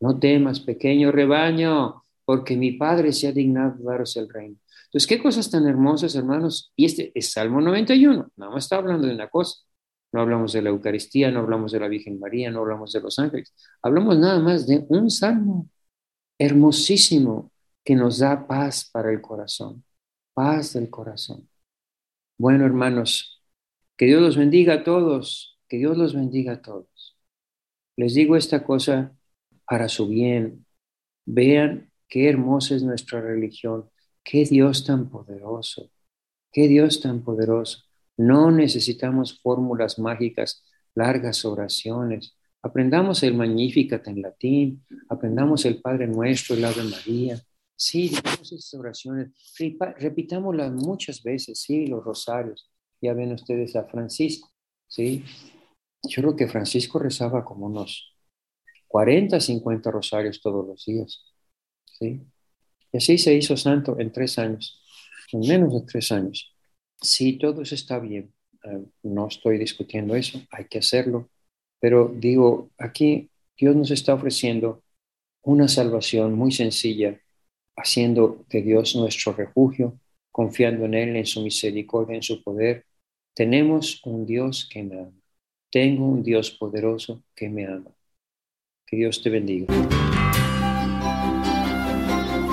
No 0.00 0.18
temas, 0.18 0.58
pequeño 0.58 1.12
rebaño, 1.12 2.04
porque 2.30 2.56
mi 2.56 2.70
Padre 2.70 3.12
se 3.12 3.26
ha 3.26 3.32
dignado 3.32 3.74
daros 3.82 4.16
el 4.16 4.28
reino. 4.28 4.54
Entonces, 4.84 5.08
qué 5.08 5.20
cosas 5.20 5.50
tan 5.50 5.66
hermosas, 5.66 6.14
hermanos. 6.14 6.72
Y 6.76 6.84
este 6.84 7.10
es 7.12 7.32
Salmo 7.32 7.60
91, 7.60 8.30
nada 8.36 8.52
más 8.52 8.62
está 8.62 8.76
hablando 8.76 9.08
de 9.08 9.14
una 9.14 9.28
cosa. 9.28 9.58
No 10.12 10.20
hablamos 10.20 10.52
de 10.52 10.62
la 10.62 10.70
Eucaristía, 10.70 11.32
no 11.32 11.40
hablamos 11.40 11.72
de 11.72 11.80
la 11.80 11.88
Virgen 11.88 12.20
María, 12.20 12.52
no 12.52 12.60
hablamos 12.60 12.92
de 12.92 13.00
los 13.00 13.18
ángeles. 13.18 13.52
Hablamos 13.82 14.16
nada 14.16 14.38
más 14.38 14.68
de 14.68 14.86
un 14.90 15.10
salmo 15.10 15.68
hermosísimo 16.38 17.50
que 17.82 17.96
nos 17.96 18.20
da 18.20 18.46
paz 18.46 18.88
para 18.92 19.10
el 19.10 19.20
corazón. 19.20 19.82
paz 20.32 20.74
del 20.74 20.88
corazón. 20.88 21.48
Bueno, 22.38 22.64
hermanos, 22.64 23.42
que 23.96 24.06
Dios 24.06 24.22
los 24.22 24.36
bendiga 24.36 24.74
a 24.74 24.84
todos, 24.84 25.58
que 25.66 25.78
Dios 25.78 25.98
los 25.98 26.14
bendiga 26.14 26.52
a 26.52 26.62
todos. 26.62 27.18
Les 27.96 28.14
digo 28.14 28.36
esta 28.36 28.62
cosa 28.62 29.16
para 29.66 29.88
su 29.88 30.06
bien. 30.06 30.64
Vean 31.26 31.89
qué 32.10 32.28
hermosa 32.28 32.74
es 32.74 32.82
nuestra 32.82 33.20
religión, 33.22 33.88
qué 34.22 34.44
Dios 34.44 34.84
tan 34.84 35.08
poderoso, 35.08 35.90
qué 36.52 36.68
Dios 36.68 37.00
tan 37.00 37.22
poderoso. 37.22 37.84
No 38.16 38.50
necesitamos 38.50 39.40
fórmulas 39.40 39.98
mágicas, 39.98 40.62
largas 40.94 41.44
oraciones. 41.44 42.36
Aprendamos 42.62 43.22
el 43.22 43.34
Magnificat 43.34 44.06
en 44.08 44.20
latín, 44.20 44.84
aprendamos 45.08 45.64
el 45.64 45.80
Padre 45.80 46.06
Nuestro, 46.06 46.54
el 46.54 46.64
Ave 46.64 46.82
María. 46.82 47.40
Sí, 47.76 48.08
digamos 48.10 48.52
estas 48.52 48.74
oraciones, 48.74 49.30
repitámoslas 49.98 50.70
muchas 50.72 51.22
veces, 51.22 51.62
sí, 51.62 51.86
los 51.86 52.04
rosarios. 52.04 52.70
Ya 53.00 53.14
ven 53.14 53.32
ustedes 53.32 53.74
a 53.76 53.84
Francisco, 53.84 54.50
sí. 54.86 55.24
Yo 56.02 56.22
creo 56.22 56.36
que 56.36 56.48
Francisco 56.48 56.98
rezaba 56.98 57.44
como 57.44 57.66
unos 57.66 58.14
40, 58.88 59.40
50 59.40 59.90
rosarios 59.90 60.40
todos 60.42 60.66
los 60.66 60.84
días, 60.84 61.29
sí. 62.00 62.20
Y 62.92 62.96
así 62.96 63.18
se 63.18 63.34
hizo 63.34 63.56
santo 63.56 63.98
en 63.98 64.10
tres 64.10 64.38
años, 64.38 64.82
en 65.32 65.40
menos 65.40 65.72
de 65.72 65.82
tres 65.86 66.10
años. 66.10 66.52
Sí, 67.00 67.34
todo 67.38 67.62
eso 67.62 67.74
está 67.74 67.98
bien. 67.98 68.32
Eh, 68.64 68.84
no 69.04 69.28
estoy 69.28 69.58
discutiendo 69.58 70.14
eso, 70.14 70.42
hay 70.50 70.64
que 70.66 70.78
hacerlo. 70.78 71.30
Pero 71.78 72.12
digo, 72.14 72.70
aquí 72.78 73.30
Dios 73.56 73.76
nos 73.76 73.90
está 73.90 74.14
ofreciendo 74.14 74.82
una 75.42 75.68
salvación 75.68 76.34
muy 76.34 76.52
sencilla, 76.52 77.18
haciendo 77.76 78.44
de 78.50 78.62
Dios 78.62 78.94
nuestro 78.96 79.32
refugio, 79.32 79.98
confiando 80.30 80.84
en 80.84 80.94
Él, 80.94 81.16
en 81.16 81.26
su 81.26 81.42
misericordia, 81.42 82.16
en 82.16 82.22
su 82.22 82.42
poder. 82.42 82.84
Tenemos 83.34 84.04
un 84.04 84.26
Dios 84.26 84.68
que 84.70 84.82
me 84.82 84.98
ama. 84.98 85.12
Tengo 85.70 86.04
un 86.06 86.22
Dios 86.22 86.50
poderoso 86.50 87.22
que 87.34 87.48
me 87.48 87.66
ama. 87.66 87.90
Que 88.86 88.96
Dios 88.96 89.22
te 89.22 89.30
bendiga. 89.30 89.72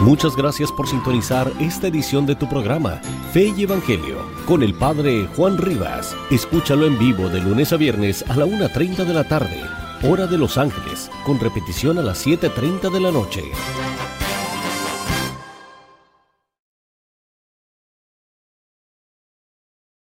Muchas 0.02 0.36
gracias 0.36 0.72
por 0.72 0.88
sintonizar 0.88 1.52
esta 1.60 1.88
edición 1.88 2.28
de 2.28 2.36
tu 2.36 2.48
programa, 2.48 3.02
Fe 3.34 3.52
y 3.58 3.64
Evangelio, 3.64 4.18
con 4.46 4.62
el 4.62 4.76
Padre 4.76 5.28
Juan 5.36 5.58
Rivas. 5.58 6.16
Escúchalo 6.30 6.86
en 6.86 7.00
vivo 7.00 7.30
de 7.30 7.42
lunes 7.42 7.74
a 7.74 7.78
viernes 7.78 8.24
a 8.30 8.36
la 8.36 8.46
1.30 8.46 9.06
de 9.06 9.14
la 9.14 9.28
tarde, 9.28 9.60
hora 10.04 10.28
de 10.28 10.38
Los 10.38 10.60
Ángeles, 10.60 11.10
con 11.26 11.40
repetición 11.40 11.98
a 11.98 12.04
las 12.04 12.26
7.30 12.26 12.92
de 12.92 13.00
la 13.00 13.12
noche. 13.12 13.44